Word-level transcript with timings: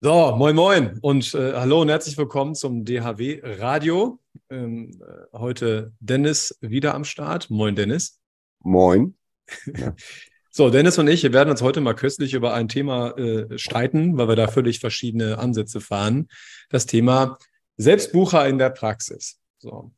So, 0.00 0.36
moin 0.36 0.54
moin 0.54 0.96
und 1.02 1.34
äh, 1.34 1.54
hallo 1.54 1.80
und 1.82 1.88
herzlich 1.88 2.16
willkommen 2.16 2.54
zum 2.54 2.84
DHW 2.84 3.40
Radio. 3.42 4.20
Ähm, 4.48 4.92
äh, 5.02 5.36
heute 5.36 5.92
Dennis 5.98 6.56
wieder 6.60 6.94
am 6.94 7.02
Start. 7.02 7.50
Moin 7.50 7.74
Dennis. 7.74 8.20
Moin. 8.60 9.16
Ja. 9.76 9.96
So, 10.52 10.70
Dennis 10.70 10.98
und 10.98 11.08
ich 11.08 11.24
wir 11.24 11.32
werden 11.32 11.50
uns 11.50 11.62
heute 11.62 11.80
mal 11.80 11.94
köstlich 11.94 12.34
über 12.34 12.54
ein 12.54 12.68
Thema 12.68 13.18
äh, 13.18 13.58
streiten, 13.58 14.16
weil 14.16 14.28
wir 14.28 14.36
da 14.36 14.46
völlig 14.46 14.78
verschiedene 14.78 15.36
Ansätze 15.38 15.80
fahren. 15.80 16.28
Das 16.68 16.86
Thema 16.86 17.36
Selbstbucher 17.76 18.46
in 18.46 18.58
der 18.58 18.70
Praxis. 18.70 19.40
So. 19.58 19.90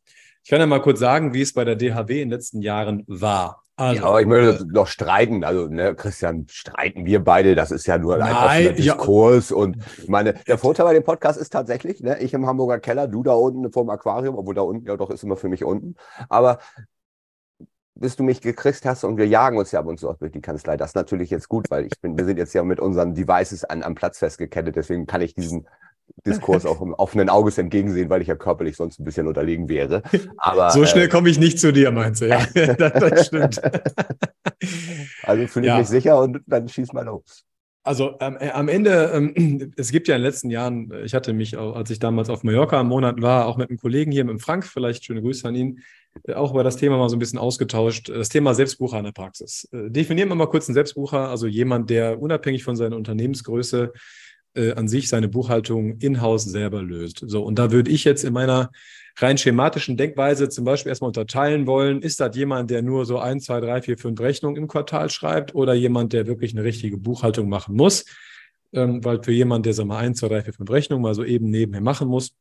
Ich 0.43 0.49
kann 0.49 0.61
ja 0.61 0.67
mal 0.67 0.81
kurz 0.81 0.99
sagen, 0.99 1.35
wie 1.35 1.43
es 1.43 1.53
bei 1.53 1.67
der 1.67 1.77
DHW 1.77 2.23
in 2.23 2.31
den 2.31 2.39
letzten 2.39 2.63
Jahren 2.63 3.05
war. 3.07 3.65
Also, 3.81 4.03
ja, 4.03 4.09
aber 4.09 4.21
ich 4.21 4.27
möchte 4.27 4.67
noch 4.67 4.87
streiten. 4.87 5.43
Also, 5.43 5.67
ne, 5.67 5.95
Christian, 5.95 6.47
streiten 6.51 7.07
wir 7.07 7.25
beide. 7.25 7.55
Das 7.55 7.71
ist 7.71 7.87
ja 7.87 7.97
nur 7.97 8.23
ein 8.23 8.31
offener 8.31 8.73
Diskurs. 8.73 9.49
Ja. 9.49 9.57
Und 9.57 9.79
ich 9.97 10.09
meine, 10.09 10.35
der 10.35 10.59
Vorteil 10.59 10.85
bei 10.85 10.93
dem 10.93 11.03
Podcast 11.03 11.41
ist 11.41 11.51
tatsächlich, 11.51 12.03
ne, 12.03 12.19
ich 12.19 12.35
im 12.35 12.47
Hamburger 12.47 12.79
Keller, 12.79 13.09
du 13.09 13.23
da 13.23 13.33
unten 13.33 13.73
vorm 13.73 13.89
Aquarium, 13.89 14.37
obwohl 14.37 14.55
da 14.55 14.61
unten 14.61 14.87
ja 14.87 14.99
doch 14.99 15.09
ist 15.09 15.25
immer 15.25 15.37
für 15.37 15.49
mich 15.49 15.65
unten. 15.65 15.97
Aber 16.29 16.59
bis 17.95 18.17
du 18.17 18.23
mich 18.23 18.43
gekriegt 18.43 18.85
hast 18.85 19.03
und 19.05 19.17
wir 19.17 19.27
jagen 19.27 19.57
uns 19.57 19.73
ja 19.73 19.81
ab 19.81 19.87
und 19.87 19.99
zu 19.99 20.11
auch 20.11 20.17
durch 20.19 20.33
die 20.33 20.43
Kanzlei. 20.43 20.77
Das 20.77 20.91
ist 20.91 20.95
natürlich 20.95 21.31
jetzt 21.31 21.49
gut, 21.49 21.71
weil 21.71 21.87
ich 21.87 21.99
bin, 22.03 22.19
wir 22.19 22.27
sind 22.27 22.37
jetzt 22.37 22.53
ja 22.53 22.63
mit 22.63 22.81
unseren 22.81 23.15
Devices 23.15 23.65
an, 23.65 23.83
am 23.83 23.95
Platz 23.95 24.19
festgekettet. 24.19 24.77
Deswegen 24.77 25.07
kann 25.07 25.23
ich 25.23 25.35
diesen 25.35 25.67
Diskurs 26.27 26.67
auch 26.67 26.81
im 26.81 26.95
offenen 26.95 27.29
Auges 27.29 27.59
entgegensehen, 27.59 28.11
weil 28.11 28.23
ich 28.23 28.29
ja 28.29 28.37
körperlich 28.37 28.77
sonst 28.77 29.01
ein 29.01 29.05
bisschen 29.05 29.27
unterlegen 29.27 29.69
wäre. 29.69 30.03
Aber, 30.37 30.71
so 30.71 30.85
schnell 30.85 31.07
äh, 31.07 31.09
komme 31.09 31.29
ich 31.31 31.39
nicht 31.39 31.59
zu 31.59 31.73
dir, 31.73 31.91
meinst 31.91 32.23
du? 32.23 32.29
Ja, 32.29 32.45
das, 32.55 32.93
das 32.93 33.27
stimmt. 33.27 33.61
Also 35.23 35.47
fühle 35.47 35.67
ich 35.67 35.71
ja. 35.71 35.79
mich 35.79 35.89
sicher 35.89 36.21
und 36.21 36.41
dann 36.47 36.69
schieß 36.69 36.93
mal 36.93 37.05
los. 37.05 37.45
Also 37.83 38.17
ähm, 38.21 38.37
äh, 38.39 38.51
am 38.51 38.69
Ende, 38.69 39.11
ähm, 39.15 39.73
es 39.77 39.91
gibt 39.91 40.09
ja 40.09 40.17
in 40.17 40.21
den 40.21 40.27
letzten 40.27 40.51
Jahren, 40.51 40.93
ich 41.05 41.15
hatte 41.15 41.33
mich, 41.33 41.57
als 41.57 41.91
ich 41.91 41.99
damals 41.99 42.29
auf 42.29 42.45
Mallorca 42.45 42.81
im 42.81 42.89
Monat 42.89 43.23
war, 43.23 43.47
auch 43.47 43.57
mit 43.57 43.71
einem 43.71 43.79
Kollegen 43.79 44.13
hier, 44.13 44.25
mit 44.25 44.33
dem 44.33 44.39
Frank, 44.39 44.67
vielleicht 44.67 45.05
schöne 45.05 45.23
Grüße 45.23 45.49
an 45.49 45.55
ihn, 45.55 45.81
äh, 46.25 46.35
auch 46.35 46.53
über 46.53 46.63
das 46.63 46.77
Thema 46.77 46.99
mal 46.99 47.09
so 47.09 47.17
ein 47.17 47.21
bisschen 47.21 47.39
ausgetauscht. 47.39 48.11
Das 48.11 48.29
Thema 48.29 48.55
Selbstbucher 48.55 48.99
in 48.99 49.05
der 49.05 49.13
Praxis. 49.13 49.69
Äh, 49.73 49.91
definieren 49.91 50.29
wir 50.29 50.35
mal 50.35 50.47
kurz 50.47 50.69
einen 50.69 50.75
Selbstbucher, 50.75 51.29
also 51.31 51.47
jemand, 51.47 51.89
der 51.89 52.21
unabhängig 52.21 52.65
von 52.65 52.77
seiner 52.77 52.97
Unternehmensgröße 52.97 53.93
äh, 54.55 54.73
an 54.73 54.89
sich 54.89 55.09
seine 55.09 55.29
Buchhaltung 55.29 55.99
in-house 55.99 56.45
selber 56.45 56.83
löst. 56.83 57.23
So, 57.27 57.43
und 57.43 57.59
da 57.59 57.71
würde 57.71 57.91
ich 57.91 58.05
jetzt 58.05 58.25
in 58.25 58.33
meiner 58.33 58.71
rein 59.17 59.39
schematischen 59.39 59.97
Denkweise 59.97 60.49
zum 60.49 60.65
Beispiel 60.65 60.91
erstmal 60.91 61.09
unterteilen 61.09 61.67
wollen, 61.67 62.03
ist 62.03 62.21
das 62.21 62.37
jemand, 62.37 62.71
der 62.71 62.83
nur 62.83 63.05
so 63.07 63.19
ein, 63.19 63.41
zwei, 63.41 63.61
drei, 63.61 63.83
vier, 63.83 63.99
fünf 63.99 64.21
Rechnungen 64.21 64.57
im 64.57 64.69
Quartal 64.69 65.11
schreibt 65.11 65.55
oder 65.55 65.75
jemand, 65.75 66.13
der 66.13 66.27
wirklich 66.27 66.53
eine 66.53 66.65
richtige 66.65 66.97
Buchhaltung 66.97 67.49
machen 67.49 67.77
muss? 67.77 68.05
Ähm, 68.73 69.05
weil 69.05 69.23
für 69.23 69.33
jemanden, 69.33 69.65
der, 69.65 69.77
wir 69.77 69.85
mal, 69.85 69.99
ein, 69.99 70.15
zwei, 70.15 70.29
drei, 70.29 70.43
vier, 70.43 70.53
fünf 70.53 70.71
Rechnungen 70.71 71.03
mal 71.03 71.15
so 71.15 71.25
eben 71.25 71.51
nebenher 71.51 71.81
machen 71.81 72.09
muss, 72.09 72.35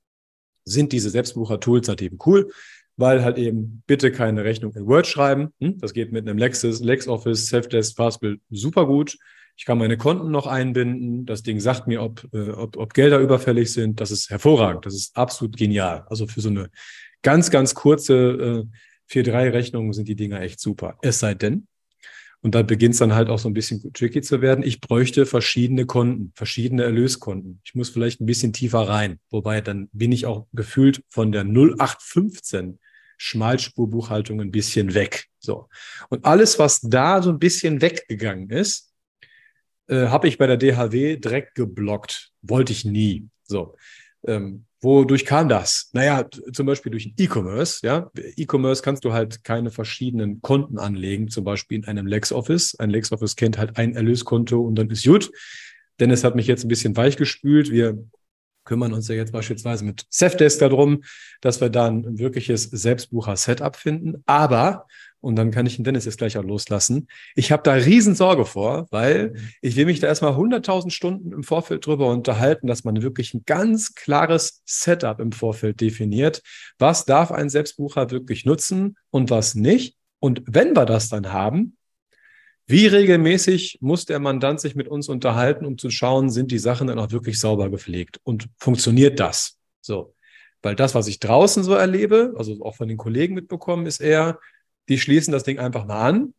sind 0.63 0.91
diese 0.91 1.09
Selbstbucher-Tools 1.09 1.89
halt 1.89 2.01
eben 2.01 2.19
cool, 2.25 2.51
weil 2.97 3.23
halt 3.23 3.37
eben 3.37 3.81
bitte 3.87 4.11
keine 4.11 4.43
Rechnung 4.43 4.73
in 4.75 4.85
Word 4.85 5.07
schreiben. 5.07 5.53
Hm? 5.59 5.79
Das 5.79 5.93
geht 5.93 6.11
mit 6.11 6.27
einem 6.27 6.37
Lexis, 6.37 6.81
LexOffice, 6.81 7.47
Selfdesk, 7.47 7.95
Fastbill 7.95 8.39
super 8.49 8.85
gut. 8.85 9.17
Ich 9.59 9.65
kann 9.65 9.77
meine 9.77 9.97
Konten 9.97 10.31
noch 10.31 10.47
einbinden. 10.47 11.25
Das 11.25 11.43
Ding 11.43 11.59
sagt 11.59 11.85
mir, 11.85 12.01
ob, 12.01 12.25
äh, 12.33 12.51
ob, 12.51 12.77
ob 12.77 12.93
Gelder 12.93 13.19
überfällig 13.19 13.73
sind. 13.73 13.99
Das 13.99 14.09
ist 14.09 14.29
hervorragend. 14.29 14.85
Das 14.85 14.95
ist 14.95 15.17
absolut 15.17 15.57
genial. 15.57 16.05
Also 16.09 16.27
für 16.27 16.39
so 16.39 16.47
eine 16.47 16.69
ganz, 17.23 17.51
ganz 17.51 17.75
kurze 17.75 18.65
äh, 19.11 19.13
4-3-Rechnung 19.13 19.91
sind 19.91 20.07
die 20.07 20.15
Dinger 20.15 20.39
echt 20.39 20.61
super. 20.61 20.97
Es 21.01 21.19
sei 21.19 21.33
denn, 21.33 21.67
und 22.39 22.55
da 22.55 22.61
beginnt 22.61 22.93
es 22.93 22.99
dann 22.99 23.13
halt 23.13 23.27
auch 23.27 23.37
so 23.37 23.49
ein 23.49 23.53
bisschen 23.53 23.91
tricky 23.91 24.21
zu 24.21 24.41
werden. 24.41 24.63
Ich 24.63 24.79
bräuchte 24.79 25.25
verschiedene 25.25 25.85
Konten, 25.85 26.31
verschiedene 26.35 26.83
Erlöskonten. 26.83 27.59
Ich 27.65 27.75
muss 27.75 27.89
vielleicht 27.89 28.21
ein 28.21 28.25
bisschen 28.25 28.53
tiefer 28.53 28.87
rein. 28.87 29.19
Wobei 29.29 29.59
dann 29.59 29.89
bin 29.91 30.13
ich 30.13 30.25
auch 30.25 30.47
gefühlt 30.53 31.03
von 31.09 31.33
der 31.33 31.43
0815 31.43 32.79
Schmalspurbuchhaltung 33.17 34.39
ein 34.39 34.51
bisschen 34.51 34.93
weg. 34.93 35.25
So. 35.37 35.67
Und 36.07 36.23
alles, 36.23 36.59
was 36.59 36.79
da 36.79 37.21
so 37.21 37.29
ein 37.29 37.39
bisschen 37.39 37.81
weggegangen 37.81 38.49
ist, 38.51 38.88
äh, 39.89 40.07
habe 40.07 40.27
ich 40.27 40.37
bei 40.37 40.47
der 40.47 40.57
DHW 40.57 41.17
direkt 41.17 41.55
geblockt. 41.55 42.31
Wollte 42.41 42.71
ich 42.71 42.85
nie. 42.85 43.27
So. 43.43 43.75
Ähm, 44.25 44.65
wodurch 44.81 45.25
kam 45.25 45.49
das? 45.49 45.89
Naja, 45.93 46.25
zum 46.53 46.65
Beispiel 46.65 46.91
durch 46.91 47.13
E-Commerce. 47.17 47.85
Ja, 47.85 48.11
E-Commerce 48.37 48.81
kannst 48.81 49.03
du 49.03 49.13
halt 49.13 49.43
keine 49.43 49.71
verschiedenen 49.71 50.41
Konten 50.41 50.77
anlegen, 50.77 51.29
zum 51.29 51.43
Beispiel 51.43 51.79
in 51.79 51.85
einem 51.85 52.07
LexOffice. 52.07 52.75
Ein 52.79 52.89
LexOffice 52.89 53.35
kennt 53.35 53.57
halt 53.57 53.77
ein 53.77 53.95
Erlöskonto 53.95 54.61
und 54.61 54.75
dann 54.75 54.89
ist 54.89 55.05
gut. 55.05 55.31
Dennis 55.99 56.23
hat 56.23 56.35
mich 56.35 56.47
jetzt 56.47 56.63
ein 56.63 56.69
bisschen 56.69 56.95
weichgespült. 56.95 57.71
Wir 57.71 57.97
kümmern 58.63 58.93
uns 58.93 59.07
ja 59.07 59.15
jetzt 59.15 59.33
beispielsweise 59.33 59.83
mit 59.83 60.05
Safdesk 60.09 60.59
darum, 60.59 61.03
dass 61.41 61.59
wir 61.59 61.69
da 61.69 61.87
ein 61.87 62.19
wirkliches 62.19 62.63
Selbstbucher-Setup 62.63 63.75
finden. 63.75 64.23
Aber 64.27 64.85
und 65.21 65.35
dann 65.35 65.51
kann 65.51 65.65
ich 65.65 65.75
den 65.75 65.83
Dennis 65.83 66.05
jetzt 66.05 66.17
gleich 66.17 66.37
auch 66.37 66.43
loslassen. 66.43 67.07
Ich 67.35 67.51
habe 67.51 67.63
da 67.63 67.73
Riesensorge 67.73 68.45
vor, 68.45 68.87
weil 68.91 69.29
mhm. 69.29 69.49
ich 69.61 69.75
will 69.75 69.85
mich 69.85 69.99
da 69.99 70.07
erstmal 70.07 70.33
100.000 70.33 70.91
Stunden 70.91 71.31
im 71.31 71.43
Vorfeld 71.43 71.85
drüber 71.85 72.07
unterhalten, 72.07 72.67
dass 72.67 72.83
man 72.83 73.01
wirklich 73.01 73.33
ein 73.33 73.43
ganz 73.45 73.95
klares 73.95 74.61
Setup 74.65 75.19
im 75.19 75.31
Vorfeld 75.31 75.81
definiert. 75.81 76.41
Was 76.77 77.05
darf 77.05 77.31
ein 77.31 77.49
Selbstbucher 77.49 78.11
wirklich 78.11 78.45
nutzen 78.45 78.97
und 79.09 79.29
was 79.29 79.55
nicht? 79.55 79.97
Und 80.19 80.43
wenn 80.45 80.75
wir 80.75 80.85
das 80.85 81.09
dann 81.09 81.31
haben, 81.31 81.77
wie 82.67 82.85
regelmäßig 82.85 83.79
muss 83.81 84.05
der 84.05 84.19
Mandant 84.19 84.59
sich 84.59 84.75
mit 84.75 84.87
uns 84.87 85.09
unterhalten, 85.09 85.65
um 85.65 85.79
zu 85.79 85.89
schauen, 85.89 86.29
sind 86.29 86.51
die 86.51 86.59
Sachen 86.59 86.87
dann 86.87 86.99
auch 86.99 87.11
wirklich 87.11 87.39
sauber 87.39 87.69
gepflegt 87.71 88.19
und 88.23 88.47
funktioniert 88.59 89.19
das? 89.19 89.57
So. 89.81 90.13
Weil 90.61 90.75
das, 90.75 90.93
was 90.93 91.07
ich 91.07 91.19
draußen 91.19 91.63
so 91.63 91.73
erlebe, 91.73 92.33
also 92.37 92.63
auch 92.63 92.75
von 92.75 92.87
den 92.87 92.97
Kollegen 92.97 93.33
mitbekommen, 93.33 93.85
ist 93.85 94.01
eher, 94.01 94.39
die 94.89 94.97
schließen 94.97 95.31
das 95.31 95.43
Ding 95.43 95.59
einfach 95.59 95.85
mal 95.85 96.09
an 96.09 96.33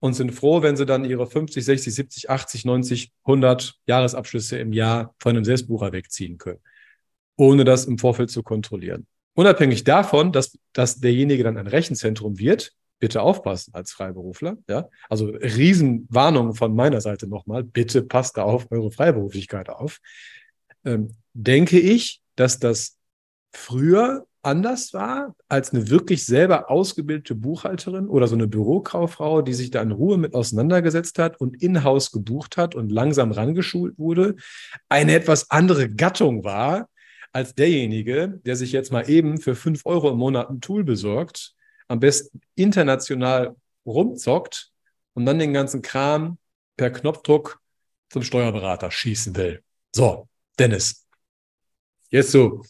und 0.00 0.14
sind 0.14 0.32
froh, 0.32 0.62
wenn 0.62 0.76
sie 0.76 0.86
dann 0.86 1.04
ihre 1.04 1.26
50, 1.26 1.64
60, 1.64 1.94
70, 1.94 2.30
80, 2.30 2.64
90, 2.64 3.12
100 3.24 3.74
Jahresabschlüsse 3.86 4.58
im 4.58 4.72
Jahr 4.72 5.14
von 5.18 5.34
einem 5.34 5.44
Selbstbucher 5.44 5.92
wegziehen 5.92 6.38
können, 6.38 6.60
ohne 7.36 7.64
das 7.64 7.86
im 7.86 7.98
Vorfeld 7.98 8.30
zu 8.30 8.42
kontrollieren. 8.42 9.06
Unabhängig 9.34 9.82
davon, 9.82 10.30
dass, 10.30 10.58
dass 10.72 11.00
derjenige 11.00 11.42
dann 11.42 11.56
ein 11.56 11.66
Rechenzentrum 11.66 12.38
wird, 12.38 12.72
bitte 13.00 13.22
aufpassen 13.22 13.74
als 13.74 13.92
Freiberufler. 13.92 14.56
Ja? 14.68 14.88
Also 15.08 15.26
Riesenwarnung 15.26 16.54
von 16.54 16.74
meiner 16.74 17.00
Seite 17.00 17.26
nochmal, 17.26 17.64
bitte 17.64 18.02
passt 18.02 18.36
da 18.36 18.44
auf 18.44 18.70
eure 18.70 18.90
Freiberuflichkeit 18.90 19.68
auf. 19.68 20.00
Ähm, 20.84 21.16
denke 21.32 21.80
ich, 21.80 22.20
dass 22.36 22.58
das 22.58 22.98
früher 23.52 24.26
anders 24.44 24.92
war 24.92 25.34
als 25.48 25.72
eine 25.72 25.90
wirklich 25.90 26.24
selber 26.24 26.70
ausgebildete 26.70 27.34
Buchhalterin 27.34 28.08
oder 28.08 28.26
so 28.28 28.34
eine 28.34 28.46
Bürokauffrau, 28.46 29.42
die 29.42 29.54
sich 29.54 29.70
da 29.70 29.82
in 29.82 29.92
Ruhe 29.92 30.18
mit 30.18 30.34
auseinandergesetzt 30.34 31.18
hat 31.18 31.40
und 31.40 31.62
in-house 31.62 32.12
gebucht 32.12 32.56
hat 32.56 32.74
und 32.74 32.90
langsam 32.90 33.32
rangeschult 33.32 33.98
wurde, 33.98 34.36
eine 34.88 35.14
etwas 35.14 35.50
andere 35.50 35.88
Gattung 35.88 36.44
war 36.44 36.88
als 37.32 37.54
derjenige, 37.54 38.40
der 38.44 38.56
sich 38.56 38.72
jetzt 38.72 38.92
mal 38.92 39.08
eben 39.10 39.40
für 39.40 39.56
fünf 39.56 39.84
Euro 39.86 40.10
im 40.10 40.18
Monat 40.18 40.50
ein 40.50 40.60
Tool 40.60 40.84
besorgt, 40.84 41.54
am 41.88 42.00
besten 42.00 42.40
international 42.54 43.56
rumzockt 43.84 44.70
und 45.14 45.26
dann 45.26 45.38
den 45.38 45.52
ganzen 45.52 45.82
Kram 45.82 46.38
per 46.76 46.90
Knopfdruck 46.90 47.60
zum 48.10 48.22
Steuerberater 48.22 48.90
schießen 48.90 49.34
will. 49.36 49.62
So, 49.94 50.28
Dennis, 50.58 51.06
jetzt 52.10 52.30
so. 52.30 52.62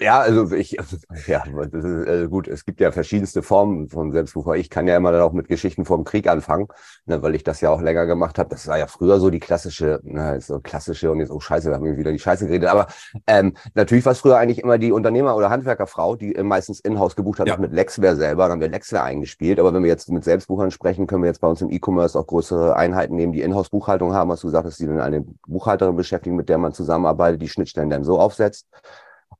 Ja, 0.00 0.20
also 0.20 0.50
ich, 0.52 0.72
ja, 1.26 1.44
das 1.70 1.84
ist 1.84 2.06
äh, 2.06 2.26
gut. 2.28 2.48
Es 2.48 2.64
gibt 2.64 2.80
ja 2.80 2.92
verschiedenste 2.92 3.42
Formen 3.42 3.88
von 3.88 4.10
Selbstbucher. 4.10 4.54
Ich 4.56 4.70
kann 4.70 4.88
ja 4.88 4.96
immer 4.96 5.12
dann 5.12 5.20
auch 5.20 5.32
mit 5.32 5.48
Geschichten 5.48 5.84
vom 5.84 6.04
Krieg 6.04 6.28
anfangen, 6.28 6.68
ne, 7.06 7.22
weil 7.22 7.34
ich 7.34 7.44
das 7.44 7.60
ja 7.60 7.70
auch 7.70 7.80
länger 7.80 8.06
gemacht 8.06 8.38
habe. 8.38 8.48
Das 8.48 8.66
war 8.66 8.78
ja 8.78 8.86
früher 8.86 9.20
so 9.20 9.30
die 9.30 9.38
klassische, 9.38 10.00
na, 10.02 10.40
so 10.40 10.60
klassische 10.60 11.10
und 11.10 11.20
jetzt, 11.20 11.30
oh 11.30 11.40
Scheiße, 11.40 11.68
wir 11.68 11.76
haben 11.76 11.96
wieder 11.96 12.12
die 12.12 12.18
Scheiße 12.18 12.46
geredet. 12.46 12.68
Aber 12.68 12.86
ähm, 13.26 13.54
natürlich 13.74 14.04
war 14.04 14.12
es 14.12 14.20
früher 14.20 14.38
eigentlich 14.38 14.60
immer 14.60 14.78
die 14.78 14.92
Unternehmer- 14.92 15.36
oder 15.36 15.50
Handwerkerfrau, 15.50 16.16
die 16.16 16.32
meistens 16.42 16.80
in-house 16.80 17.14
gebucht 17.14 17.40
hat, 17.40 17.48
ja. 17.48 17.54
auch 17.54 17.58
mit 17.58 17.72
Lexware 17.72 18.16
selber. 18.16 18.44
Dann 18.44 18.52
haben 18.52 18.60
wir 18.60 18.68
Lexware 18.68 19.04
eingespielt. 19.04 19.60
Aber 19.60 19.74
wenn 19.74 19.82
wir 19.82 19.90
jetzt 19.90 20.10
mit 20.10 20.24
Selbstbuchern 20.24 20.70
sprechen, 20.70 21.06
können 21.06 21.22
wir 21.22 21.28
jetzt 21.28 21.40
bei 21.40 21.48
uns 21.48 21.60
im 21.60 21.70
E-Commerce 21.70 22.18
auch 22.18 22.26
größere 22.26 22.76
Einheiten 22.76 23.14
nehmen, 23.14 23.32
die 23.32 23.42
Inhouse-Buchhaltung 23.42 24.14
haben. 24.14 24.32
Hast 24.32 24.42
du 24.42 24.48
gesagt, 24.48 24.66
dass 24.66 24.78
die 24.78 24.86
dann 24.86 25.00
eine 25.00 25.20
Buchhalterin 25.46 25.96
beschäftigen, 25.96 26.36
mit 26.36 26.48
der 26.48 26.58
man 26.58 26.72
zusammenarbeitet, 26.72 27.42
die 27.42 27.48
Schnittstellen 27.48 27.90
dann 27.90 28.04
so 28.04 28.18
aufsetzt. 28.18 28.66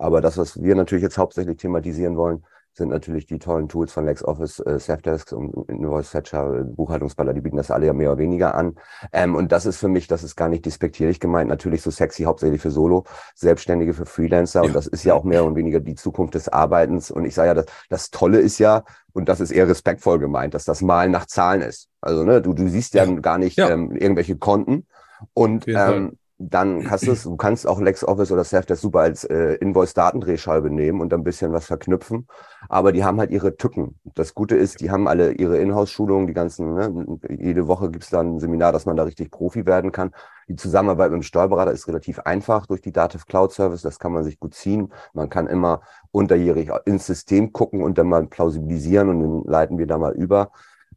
Aber 0.02 0.20
das, 0.20 0.36
was 0.36 0.60
wir 0.62 0.74
natürlich 0.74 1.02
jetzt 1.02 1.18
hauptsächlich 1.18 1.58
thematisieren 1.58 2.16
wollen, 2.16 2.44
sind 2.74 2.88
natürlich 2.88 3.26
die 3.26 3.38
tollen 3.38 3.68
Tools 3.68 3.92
von 3.92 4.06
LexOffice, 4.06 4.60
äh, 4.60 4.78
Safdesk 4.78 5.32
und 5.32 5.68
Invoice 5.68 6.08
Fetcher, 6.08 6.64
Buchhaltungsballer, 6.64 7.34
die 7.34 7.42
bieten 7.42 7.58
das 7.58 7.70
alle 7.70 7.86
ja 7.86 7.92
mehr 7.92 8.10
oder 8.10 8.18
weniger 8.18 8.54
an. 8.54 8.76
Ähm, 9.12 9.34
und 9.34 9.52
das 9.52 9.66
ist 9.66 9.76
für 9.76 9.88
mich, 9.88 10.06
das 10.06 10.22
ist 10.22 10.36
gar 10.36 10.48
nicht 10.48 10.64
despektierlich 10.64 11.20
gemeint, 11.20 11.50
natürlich 11.50 11.82
so 11.82 11.90
sexy, 11.90 12.24
hauptsächlich 12.24 12.62
für 12.62 12.70
Solo, 12.70 13.04
Selbstständige, 13.34 13.92
für 13.92 14.06
Freelancer. 14.06 14.62
Ja. 14.62 14.66
Und 14.68 14.74
das 14.74 14.86
ist 14.86 15.04
ja 15.04 15.12
auch 15.14 15.24
mehr 15.24 15.44
oder 15.44 15.54
weniger 15.54 15.80
die 15.80 15.94
Zukunft 15.94 16.34
des 16.34 16.48
Arbeitens. 16.48 17.10
Und 17.10 17.26
ich 17.26 17.34
sage 17.34 17.48
ja, 17.48 17.54
das, 17.54 17.66
das 17.90 18.10
Tolle 18.10 18.40
ist 18.40 18.58
ja, 18.58 18.84
und 19.12 19.28
das 19.28 19.40
ist 19.40 19.50
eher 19.50 19.68
respektvoll 19.68 20.18
gemeint, 20.18 20.54
dass 20.54 20.64
das 20.64 20.80
Malen 20.80 21.12
nach 21.12 21.26
Zahlen 21.26 21.60
ist. 21.60 21.90
Also 22.00 22.24
ne, 22.24 22.40
du, 22.40 22.54
du 22.54 22.68
siehst 22.68 22.94
ja, 22.94 23.04
ja. 23.04 23.14
gar 23.20 23.36
nicht 23.36 23.58
ja. 23.58 23.68
Ähm, 23.68 23.94
irgendwelche 23.94 24.36
Konten. 24.36 24.86
Und 25.34 25.68
ähm, 25.68 26.18
dann 26.50 26.84
kannst 26.84 27.06
du 27.06 27.14
du 27.14 27.36
kannst 27.36 27.66
auch 27.66 27.80
LexOffice 27.80 28.32
oder 28.32 28.44
Safdesk 28.44 28.82
super 28.82 29.00
als 29.00 29.24
äh, 29.24 29.54
Invoice-Datendrehscheibe 29.54 30.70
nehmen 30.70 31.00
und 31.00 31.12
ein 31.14 31.22
bisschen 31.22 31.52
was 31.52 31.66
verknüpfen. 31.66 32.26
Aber 32.68 32.92
die 32.92 33.04
haben 33.04 33.20
halt 33.20 33.30
ihre 33.30 33.56
Tücken. 33.56 33.98
Das 34.14 34.34
Gute 34.34 34.56
ist, 34.56 34.80
die 34.80 34.90
haben 34.90 35.08
alle 35.08 35.32
ihre 35.32 35.58
Inhouse-Schulungen, 35.58 36.26
die 36.26 36.32
ganzen, 36.32 36.74
ne? 36.74 37.18
jede 37.28 37.68
Woche 37.68 37.90
gibt's 37.90 38.10
dann 38.10 38.36
ein 38.36 38.40
Seminar, 38.40 38.72
dass 38.72 38.86
man 38.86 38.96
da 38.96 39.04
richtig 39.04 39.30
Profi 39.30 39.66
werden 39.66 39.92
kann. 39.92 40.10
Die 40.48 40.56
Zusammenarbeit 40.56 41.10
mit 41.10 41.20
dem 41.20 41.22
Steuerberater 41.22 41.72
ist 41.72 41.86
relativ 41.86 42.18
einfach 42.20 42.66
durch 42.66 42.80
die 42.80 42.92
Dativ 42.92 43.26
Cloud 43.26 43.52
Service. 43.52 43.82
Das 43.82 43.98
kann 43.98 44.12
man 44.12 44.24
sich 44.24 44.40
gut 44.40 44.54
ziehen. 44.54 44.92
Man 45.12 45.30
kann 45.30 45.46
immer 45.46 45.82
unterjährig 46.10 46.70
ins 46.84 47.06
System 47.06 47.52
gucken 47.52 47.82
und 47.82 47.98
dann 47.98 48.08
mal 48.08 48.26
plausibilisieren 48.26 49.08
und 49.08 49.20
dann 49.20 49.50
leiten 49.50 49.78
wir 49.78 49.86
da 49.86 49.98
mal 49.98 50.12
über. 50.12 50.50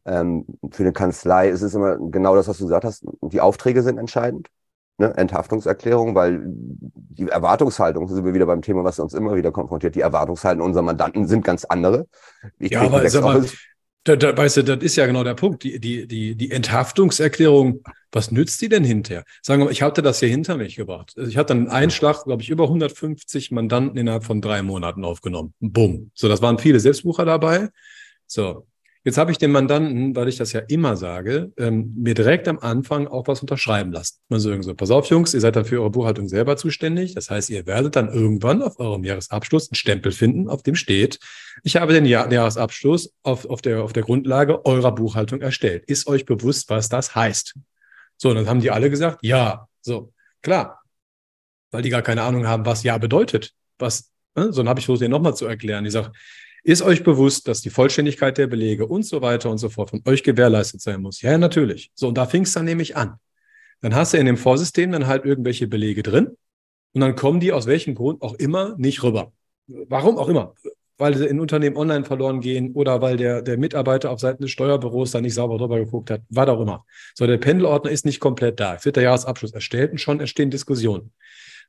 Ähm, 0.04 0.46
für 0.70 0.82
eine 0.82 0.92
Kanzlei 0.92 1.48
ist 1.48 1.62
es 1.62 1.74
immer 1.74 1.98
genau 1.98 2.34
das, 2.34 2.48
was 2.48 2.58
du 2.58 2.64
gesagt 2.64 2.84
hast. 2.84 3.04
Die 3.22 3.40
Aufträge 3.40 3.82
sind 3.82 3.98
entscheidend 3.98 4.50
ne, 4.98 5.14
Enthaftungserklärung, 5.16 6.14
weil 6.14 6.42
die 6.44 7.28
Erwartungshaltung, 7.28 8.08
sind 8.08 8.24
wir 8.24 8.34
wieder 8.34 8.46
beim 8.46 8.62
Thema, 8.62 8.84
was 8.84 8.98
uns 8.98 9.14
immer 9.14 9.34
wieder 9.34 9.52
konfrontiert, 9.52 9.94
die 9.94 10.00
Erwartungshaltung 10.00 10.64
unserer 10.64 10.82
Mandanten 10.82 11.26
sind 11.26 11.44
ganz 11.44 11.64
andere. 11.64 12.06
Ich 12.58 12.72
ja, 12.72 12.82
aber 12.82 13.08
sag 13.08 13.24
mal, 13.24 13.44
da, 14.06 14.14
da, 14.14 14.36
weißt 14.36 14.58
du, 14.58 14.62
das 14.62 14.84
ist 14.84 14.94
ja 14.94 15.06
genau 15.06 15.24
der 15.24 15.34
Punkt. 15.34 15.64
Die, 15.64 15.80
die, 15.80 16.06
die, 16.06 16.36
die 16.36 16.50
Enthaftungserklärung, 16.52 17.82
was 18.12 18.30
nützt 18.30 18.60
die 18.62 18.68
denn 18.68 18.84
hinterher? 18.84 19.24
Sagen 19.42 19.60
wir 19.60 19.64
mal, 19.64 19.72
ich 19.72 19.82
hatte 19.82 20.00
das 20.00 20.20
hier 20.20 20.28
hinter 20.28 20.56
mich 20.56 20.76
gebracht. 20.76 21.14
Also 21.16 21.28
ich 21.28 21.36
hatte 21.36 21.54
einen 21.54 21.66
Einschlag, 21.66 22.22
glaube 22.22 22.40
ich, 22.40 22.48
über 22.48 22.64
150 22.64 23.50
Mandanten 23.50 23.98
innerhalb 23.98 24.22
von 24.22 24.40
drei 24.40 24.62
Monaten 24.62 25.04
aufgenommen. 25.04 25.54
Bumm. 25.58 26.12
So, 26.14 26.28
das 26.28 26.40
waren 26.40 26.58
viele 26.58 26.78
Selbstbucher 26.78 27.24
dabei. 27.24 27.70
So, 28.28 28.68
Jetzt 29.06 29.18
habe 29.18 29.30
ich 29.30 29.38
den 29.38 29.52
Mandanten, 29.52 30.16
weil 30.16 30.26
ich 30.26 30.36
das 30.36 30.52
ja 30.52 30.58
immer 30.66 30.96
sage, 30.96 31.52
ähm, 31.58 31.94
mir 31.96 32.14
direkt 32.14 32.48
am 32.48 32.58
Anfang 32.58 33.06
auch 33.06 33.28
was 33.28 33.40
unterschreiben 33.40 33.92
lassen. 33.92 34.16
Man 34.28 34.40
irgendwie 34.40 34.64
so, 34.64 34.74
pass 34.74 34.90
auf, 34.90 35.06
Jungs, 35.06 35.32
ihr 35.32 35.40
seid 35.40 35.54
dann 35.54 35.64
für 35.64 35.80
eure 35.80 35.90
Buchhaltung 35.90 36.26
selber 36.26 36.56
zuständig. 36.56 37.14
Das 37.14 37.30
heißt, 37.30 37.48
ihr 37.50 37.66
werdet 37.66 37.94
dann 37.94 38.12
irgendwann 38.12 38.62
auf 38.62 38.80
eurem 38.80 39.04
Jahresabschluss 39.04 39.70
einen 39.70 39.76
Stempel 39.76 40.10
finden, 40.10 40.48
auf 40.48 40.64
dem 40.64 40.74
steht, 40.74 41.20
ich 41.62 41.76
habe 41.76 41.92
den 41.92 42.04
Jahr 42.04 42.32
Jahresabschluss 42.32 43.14
auf, 43.22 43.46
auf, 43.46 43.62
der, 43.62 43.84
auf 43.84 43.92
der 43.92 44.02
Grundlage 44.02 44.66
eurer 44.66 44.92
Buchhaltung 44.92 45.40
erstellt. 45.40 45.84
Ist 45.86 46.08
euch 46.08 46.26
bewusst, 46.26 46.68
was 46.68 46.88
das 46.88 47.14
heißt? 47.14 47.54
So, 48.16 48.34
dann 48.34 48.48
haben 48.48 48.60
die 48.60 48.72
alle 48.72 48.90
gesagt, 48.90 49.20
ja. 49.22 49.68
So, 49.82 50.12
klar. 50.42 50.82
Weil 51.70 51.82
die 51.82 51.90
gar 51.90 52.02
keine 52.02 52.22
Ahnung 52.22 52.48
haben, 52.48 52.66
was 52.66 52.82
ja 52.82 52.98
bedeutet. 52.98 53.52
Was, 53.78 54.10
ne? 54.34 54.52
so 54.52 54.62
dann 54.62 54.68
habe 54.68 54.80
ich 54.80 54.86
versucht, 54.86 55.04
dir 55.04 55.08
nochmal 55.08 55.36
zu 55.36 55.46
erklären. 55.46 55.86
Ich 55.86 55.92
sage, 55.92 56.10
ist 56.66 56.82
euch 56.82 57.04
bewusst, 57.04 57.46
dass 57.46 57.60
die 57.60 57.70
Vollständigkeit 57.70 58.36
der 58.38 58.48
Belege 58.48 58.88
und 58.88 59.04
so 59.04 59.22
weiter 59.22 59.50
und 59.50 59.58
so 59.58 59.68
fort 59.68 59.90
von 59.90 60.02
euch 60.04 60.24
gewährleistet 60.24 60.80
sein 60.80 61.00
muss? 61.00 61.22
Ja, 61.22 61.38
natürlich. 61.38 61.92
So, 61.94 62.08
und 62.08 62.18
da 62.18 62.26
fing 62.26 62.42
es 62.42 62.54
dann 62.54 62.64
nämlich 62.64 62.96
an. 62.96 63.20
Dann 63.82 63.94
hast 63.94 64.12
du 64.12 64.18
in 64.18 64.26
dem 64.26 64.36
Vorsystem 64.36 64.90
dann 64.90 65.06
halt 65.06 65.24
irgendwelche 65.24 65.68
Belege 65.68 66.02
drin 66.02 66.36
und 66.92 67.00
dann 67.00 67.14
kommen 67.14 67.38
die 67.38 67.52
aus 67.52 67.66
welchem 67.66 67.94
Grund 67.94 68.20
auch 68.20 68.34
immer 68.34 68.74
nicht 68.78 69.04
rüber. 69.04 69.32
Warum 69.68 70.18
auch 70.18 70.28
immer. 70.28 70.54
Weil 70.98 71.16
sie 71.16 71.26
in 71.26 71.38
Unternehmen 71.38 71.76
online 71.76 72.04
verloren 72.04 72.40
gehen 72.40 72.72
oder 72.72 73.00
weil 73.00 73.16
der, 73.16 73.42
der 73.42 73.58
Mitarbeiter 73.58 74.10
auf 74.10 74.18
Seiten 74.18 74.42
des 74.42 74.50
Steuerbüros 74.50 75.12
da 75.12 75.20
nicht 75.20 75.34
sauber 75.34 75.58
drüber 75.58 75.78
geguckt 75.78 76.10
hat, 76.10 76.22
was 76.30 76.48
auch 76.48 76.60
immer. 76.60 76.84
So, 77.14 77.28
der 77.28 77.36
Pendelordner 77.38 77.92
ist 77.92 78.06
nicht 78.06 78.18
komplett 78.18 78.58
da. 78.58 78.74
Es 78.74 78.84
wird 78.84 78.96
der 78.96 79.04
Jahresabschluss 79.04 79.52
erstellt 79.52 79.92
und 79.92 79.98
schon 79.98 80.18
entstehen 80.18 80.50
Diskussionen. 80.50 81.12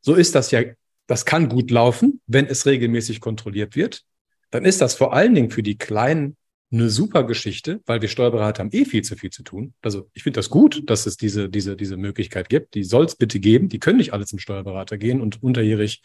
So 0.01 0.15
ist 0.15 0.33
das 0.33 0.50
ja, 0.50 0.61
das 1.05 1.23
kann 1.25 1.50
gut 1.50 1.69
laufen, 1.69 2.19
wenn 2.25 2.47
es 2.47 2.65
regelmäßig 2.65 3.21
kontrolliert 3.21 3.75
wird 3.75 4.03
dann 4.51 4.65
ist 4.65 4.81
das 4.81 4.95
vor 4.95 5.13
allen 5.13 5.35
Dingen 5.35 5.49
für 5.49 5.63
die 5.63 5.77
Kleinen 5.77 6.38
eine 6.71 6.89
super 6.89 7.23
Geschichte, 7.23 7.81
weil 7.85 8.01
wir 8.01 8.09
Steuerberater 8.09 8.61
haben 8.61 8.71
eh 8.73 8.83
viel 8.83 9.01
zu 9.01 9.15
viel 9.15 9.29
zu 9.29 9.44
tun. 9.44 9.73
Also 9.81 10.09
ich 10.13 10.23
finde 10.23 10.39
das 10.39 10.49
gut, 10.49 10.89
dass 10.89 11.05
es 11.05 11.15
diese, 11.15 11.49
diese, 11.49 11.77
diese 11.77 11.95
Möglichkeit 11.95 12.49
gibt. 12.49 12.75
Die 12.75 12.83
soll 12.83 13.05
es 13.05 13.15
bitte 13.15 13.39
geben. 13.39 13.69
Die 13.69 13.79
können 13.79 13.97
nicht 13.97 14.13
alle 14.13 14.25
zum 14.25 14.39
Steuerberater 14.39 14.97
gehen 14.97 15.21
und 15.21 15.41
unterjährig 15.41 16.01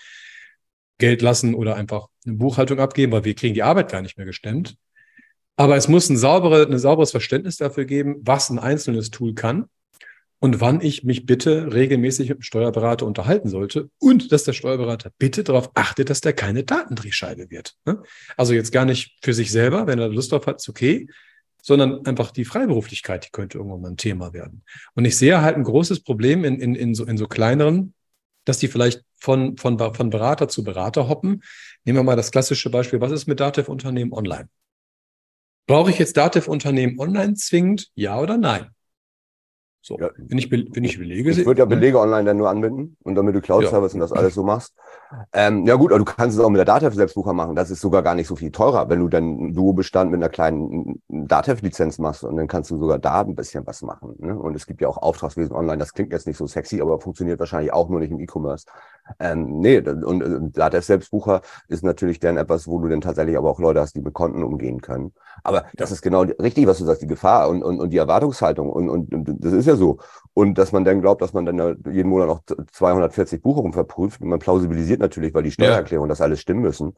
Geld 0.99 1.21
lassen 1.21 1.55
oder 1.55 1.75
einfach 1.75 2.07
eine 2.25 2.37
Buchhaltung 2.37 2.79
abgeben, 2.79 3.11
weil 3.11 3.25
wir 3.25 3.35
kriegen 3.35 3.55
die 3.55 3.65
Arbeit 3.65 3.91
gar 3.91 4.03
nicht 4.03 4.17
mehr 4.17 4.27
gestemmt. 4.27 4.77
Aber 5.57 5.77
es 5.77 5.89
muss 5.89 6.09
ein, 6.09 6.17
saubere, 6.17 6.65
ein 6.65 6.79
sauberes 6.79 7.11
Verständnis 7.11 7.57
dafür 7.57 7.85
geben, 7.85 8.21
was 8.23 8.49
ein 8.49 8.61
einzelnes 8.61 9.11
Tool 9.11 9.35
kann 9.35 9.67
und 10.43 10.61
wann 10.61 10.81
ich 10.81 11.05
mich 11.05 11.25
bitte 11.25 11.73
regelmäßig 11.73 12.29
mit 12.29 12.39
dem 12.39 12.43
Steuerberater 12.43 13.07
unterhalten 13.07 13.49
sollte 13.49 13.91
und 14.01 14.33
dass 14.33 14.43
der 14.43 14.53
Steuerberater 14.53 15.13
bitte 15.17 15.45
darauf 15.45 15.71
achtet, 15.75 16.11
dass 16.11 16.21
der 16.21 16.33
keine 16.33 16.65
Datendrehscheibe 16.65 17.49
wird. 17.49 17.77
Ne? 17.85 18.03
Also 18.37 18.53
jetzt 18.53 18.73
gar 18.73 18.85
nicht 18.85 19.17
für 19.23 19.35
sich 19.35 19.53
selber, 19.53 19.87
wenn 19.87 20.01
er 20.01 20.09
Lust 20.09 20.33
drauf 20.33 20.47
hat, 20.47 20.57
ist 20.57 20.69
okay, 20.69 21.07
sondern 21.63 22.05
einfach 22.07 22.33
die 22.33 22.45
Freiberuflichkeit, 22.45 23.27
die 23.27 23.31
könnte 23.31 23.59
irgendwann 23.59 23.83
mal 23.83 23.91
ein 23.93 23.97
Thema 23.97 24.33
werden. 24.33 24.65
Und 24.95 25.05
ich 25.05 25.17
sehe 25.17 25.43
halt 25.43 25.55
ein 25.55 25.63
großes 25.63 26.03
Problem 26.03 26.43
in, 26.43 26.59
in, 26.59 26.75
in, 26.75 26.97
so, 26.97 27.05
in 27.05 27.17
so 27.17 27.29
kleineren, 27.29 27.95
dass 28.45 28.59
die 28.59 28.67
vielleicht 28.67 29.05
von, 29.15 29.57
von, 29.59 29.79
von 29.79 30.11
Berater 30.11 30.49
zu 30.49 30.65
Berater 30.65 31.09
hoppen. 31.09 31.45
Nehmen 31.85 31.99
wir 31.99 32.03
mal 32.03 32.17
das 32.17 32.33
klassische 32.33 32.69
Beispiel, 32.69 33.01
was 33.01 33.13
ist 33.13 33.29
mit 33.29 33.39
Datev-Unternehmen 33.39 34.13
online? 34.13 34.49
Brauche 35.69 35.91
ich 35.91 36.01
jetzt 36.01 36.17
Datev-Unternehmen 36.17 36.99
online 36.99 37.35
zwingend? 37.35 37.93
Ja 37.95 38.19
oder 38.19 38.37
nein? 38.39 38.73
So, 39.85 39.99
ja. 39.99 40.11
wenn, 40.17 40.39
ich, 40.39 40.49
wenn 40.49 40.85
ich 40.85 40.97
Belege. 40.97 41.31
Ich 41.33 41.45
würde 41.45 41.59
ja 41.59 41.65
Belege 41.65 41.97
ne? 41.97 42.03
online 42.05 42.25
dann 42.25 42.37
nur 42.37 42.49
anbinden 42.49 42.97
und 43.03 43.17
damit 43.17 43.35
du 43.35 43.41
Cloud-Service 43.41 43.93
ja. 43.93 43.97
und 43.97 44.01
das 44.01 44.13
alles 44.13 44.35
so 44.35 44.45
machst. 44.45 44.75
Ähm, 45.33 45.67
ja 45.67 45.75
gut, 45.75 45.91
aber 45.91 45.99
du 45.99 46.05
kannst 46.05 46.39
es 46.39 46.45
auch 46.45 46.51
mit 46.51 46.59
der 46.59 46.65
Datev-Selbstbucher 46.67 47.33
machen. 47.33 47.57
Das 47.57 47.69
ist 47.69 47.81
sogar 47.81 48.03
gar 48.03 48.15
nicht 48.15 48.29
so 48.29 48.37
viel 48.37 48.53
teurer, 48.53 48.89
wenn 48.89 49.01
du 49.01 49.09
dann 49.09 49.53
Duo-Bestand 49.53 50.13
mit 50.13 50.21
einer 50.21 50.29
kleinen 50.29 51.03
Datev-Lizenz 51.09 51.99
machst 51.99 52.23
und 52.23 52.37
dann 52.37 52.47
kannst 52.47 52.71
du 52.71 52.79
sogar 52.79 53.01
da 53.01 53.23
ein 53.23 53.35
bisschen 53.35 53.67
was 53.67 53.83
machen. 53.83 54.15
Ne? 54.19 54.39
Und 54.39 54.55
es 54.55 54.67
gibt 54.67 54.81
ja 54.81 54.87
auch 54.87 54.99
Auftragswesen 54.99 55.53
online. 55.53 55.79
Das 55.79 55.93
klingt 55.93 56.13
jetzt 56.13 56.29
nicht 56.29 56.37
so 56.37 56.47
sexy, 56.47 56.81
aber 56.81 57.01
funktioniert 57.01 57.41
wahrscheinlich 57.41 57.73
auch 57.73 57.89
nur 57.89 57.99
nicht 57.99 58.13
im 58.13 58.21
E-Commerce. 58.21 58.67
Ähm, 59.19 59.61
nee, 59.61 59.79
und, 59.79 60.05
und 60.05 60.57
Datev-Selbstbucher 60.57 61.43
ist 61.69 61.85
natürlich 61.85 62.21
dann 62.21 62.37
etwas, 62.37 62.67
wo 62.67 62.79
du 62.79 62.89
dann 62.89 63.01
tatsächlich 63.01 63.37
aber 63.37 63.51
auch 63.51 63.59
Leute 63.59 63.81
hast, 63.81 63.95
die 63.95 64.01
mit 64.01 64.15
Konten 64.15 64.43
umgehen 64.43 64.81
können. 64.81 65.13
Aber 65.43 65.65
das 65.75 65.91
ist 65.91 66.03
genau 66.03 66.23
richtig, 66.23 66.67
was 66.67 66.79
du 66.79 66.85
sagst, 66.85 67.03
die 67.03 67.07
Gefahr 67.07 67.49
und, 67.49 67.63
und, 67.63 67.81
und 67.81 67.91
die 67.91 67.97
Erwartungshaltung. 67.97 68.71
Und, 68.71 68.89
und, 68.89 69.13
und 69.13 69.45
das 69.45 69.53
ist 69.53 69.67
ja 69.67 69.77
so. 69.77 69.99
Und 70.35 70.57
dass 70.57 70.73
man 70.73 70.85
dann 70.85 71.01
glaubt, 71.01 71.21
dass 71.21 71.33
man 71.33 71.45
dann 71.45 71.83
jeden 71.91 72.09
Monat 72.09 72.29
noch 72.29 72.43
240 72.71 73.43
Buchungen 73.43 73.73
verprüft. 73.73 74.21
Und 74.21 74.29
man 74.29 74.39
plausibilisiert 74.39 75.01
natürlich, 75.01 75.35
weil 75.35 75.43
die 75.43 75.51
Steuererklärung 75.51 76.07
ja. 76.07 76.11
das 76.11 76.21
alles 76.21 76.41
stimmen 76.41 76.63
müssen. 76.63 76.95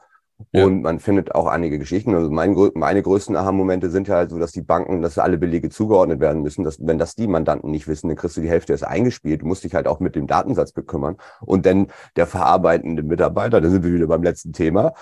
Ja. 0.52 0.64
Und 0.64 0.82
man 0.82 0.98
findet 0.98 1.34
auch 1.34 1.46
einige 1.46 1.78
Geschichten. 1.78 2.14
Also 2.14 2.30
mein, 2.30 2.56
meine 2.74 3.02
größten 3.02 3.36
Aha-Momente 3.36 3.90
sind 3.90 4.08
ja 4.08 4.16
halt 4.16 4.30
so, 4.30 4.38
dass 4.38 4.52
die 4.52 4.62
Banken, 4.62 5.00
dass 5.02 5.18
alle 5.18 5.38
Belege 5.38 5.68
zugeordnet 5.68 6.20
werden 6.20 6.42
müssen. 6.42 6.64
Dass, 6.64 6.78
wenn 6.84 6.98
das 6.98 7.14
die 7.14 7.26
Mandanten 7.26 7.70
nicht 7.70 7.86
wissen, 7.86 8.08
dann 8.08 8.16
kriegst 8.16 8.36
du 8.36 8.40
die 8.40 8.48
Hälfte 8.48 8.72
erst 8.72 8.86
eingespielt. 8.86 9.42
Du 9.42 9.46
musst 9.46 9.64
dich 9.64 9.74
halt 9.74 9.86
auch 9.86 10.00
mit 10.00 10.16
dem 10.16 10.26
Datensatz 10.26 10.72
bekümmern. 10.72 11.16
Und 11.40 11.66
dann 11.66 11.88
der 12.16 12.26
verarbeitende 12.26 13.02
Mitarbeiter, 13.02 13.60
da 13.60 13.68
sind 13.70 13.84
wir 13.84 13.92
wieder 13.92 14.06
beim 14.06 14.22
letzten 14.22 14.52
Thema, 14.52 14.94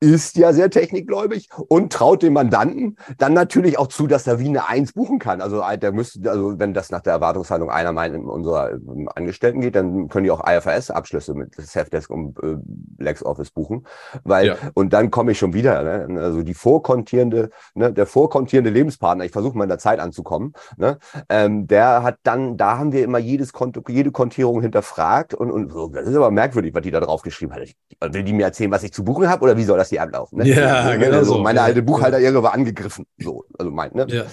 ist 0.00 0.36
ja 0.36 0.52
sehr 0.52 0.68
technikgläubig 0.68 1.48
und 1.68 1.90
traut 1.90 2.22
dem 2.22 2.34
Mandanten 2.34 2.96
dann 3.16 3.32
natürlich 3.32 3.78
auch 3.78 3.86
zu, 3.86 4.06
dass 4.06 4.26
er 4.26 4.38
wie 4.38 4.48
eine 4.48 4.68
Eins 4.68 4.92
buchen 4.92 5.18
kann. 5.18 5.40
Also 5.40 5.62
äh, 5.62 5.78
der 5.78 5.92
müsste, 5.92 6.30
also 6.30 6.58
wenn 6.58 6.74
das 6.74 6.90
nach 6.90 7.00
der 7.00 7.14
Erwartungshaltung 7.14 7.70
einer 7.70 7.92
meiner 7.92 8.18
unserer 8.20 8.72
ähm, 8.72 9.08
Angestellten 9.14 9.60
geht, 9.60 9.74
dann 9.74 10.08
können 10.08 10.24
die 10.24 10.30
auch 10.30 10.46
IFRS-Abschlüsse 10.46 11.34
mit 11.34 11.54
Safdesk 11.54 12.10
und 12.10 12.38
äh, 12.42 12.56
LexOffice 12.98 13.50
buchen. 13.50 13.86
Weil, 14.22 14.48
ja. 14.48 14.56
und 14.74 14.92
dann 14.92 15.10
komme 15.10 15.32
ich 15.32 15.38
schon 15.38 15.54
wieder, 15.54 15.82
ne? 15.82 16.20
also 16.20 16.42
die 16.42 16.54
vorkontierende, 16.54 17.48
ne, 17.74 17.90
der 17.92 18.06
vorkontierende 18.06 18.70
Lebenspartner, 18.70 19.24
ich 19.24 19.32
versuche 19.32 19.56
mal 19.56 19.64
in 19.64 19.70
der 19.70 19.78
Zeit 19.78 19.98
anzukommen, 19.98 20.52
ne? 20.76 20.98
ähm, 21.30 21.66
der 21.66 22.02
hat 22.02 22.18
dann, 22.22 22.58
da 22.58 22.76
haben 22.76 22.92
wir 22.92 23.02
immer 23.02 23.18
jedes 23.18 23.54
Konto, 23.54 23.82
jede 23.88 24.12
Kontierung 24.12 24.60
hinterfragt 24.60 25.32
und, 25.32 25.50
und 25.50 25.72
so, 25.72 25.88
das 25.88 26.06
ist 26.06 26.16
aber 26.16 26.30
merkwürdig, 26.30 26.74
was 26.74 26.82
die 26.82 26.90
da 26.90 27.00
drauf 27.00 27.22
geschrieben 27.22 27.54
hat. 27.54 27.62
Will 28.12 28.24
die 28.24 28.34
mir 28.34 28.44
erzählen, 28.44 28.70
was 28.70 28.82
ich 28.82 28.92
zu 28.92 29.02
buchen 29.02 29.28
habe 29.28 29.42
oder 29.42 29.56
wie 29.56 29.64
soll 29.64 29.78
das 29.78 29.85
hier 29.90 30.02
ablaufen. 30.02 30.38
Ne? 30.38 30.48
Ja, 30.48 30.92
so, 30.92 30.98
genau 30.98 31.22
so. 31.22 31.38
Meine 31.38 31.62
alte 31.62 31.82
Buchhalterehre 31.82 32.42
war 32.42 32.54
angegriffen. 32.54 33.06
So, 33.18 33.44
also 33.58 33.70
mein, 33.70 33.92
ne? 33.94 34.06
Ja. 34.08 34.24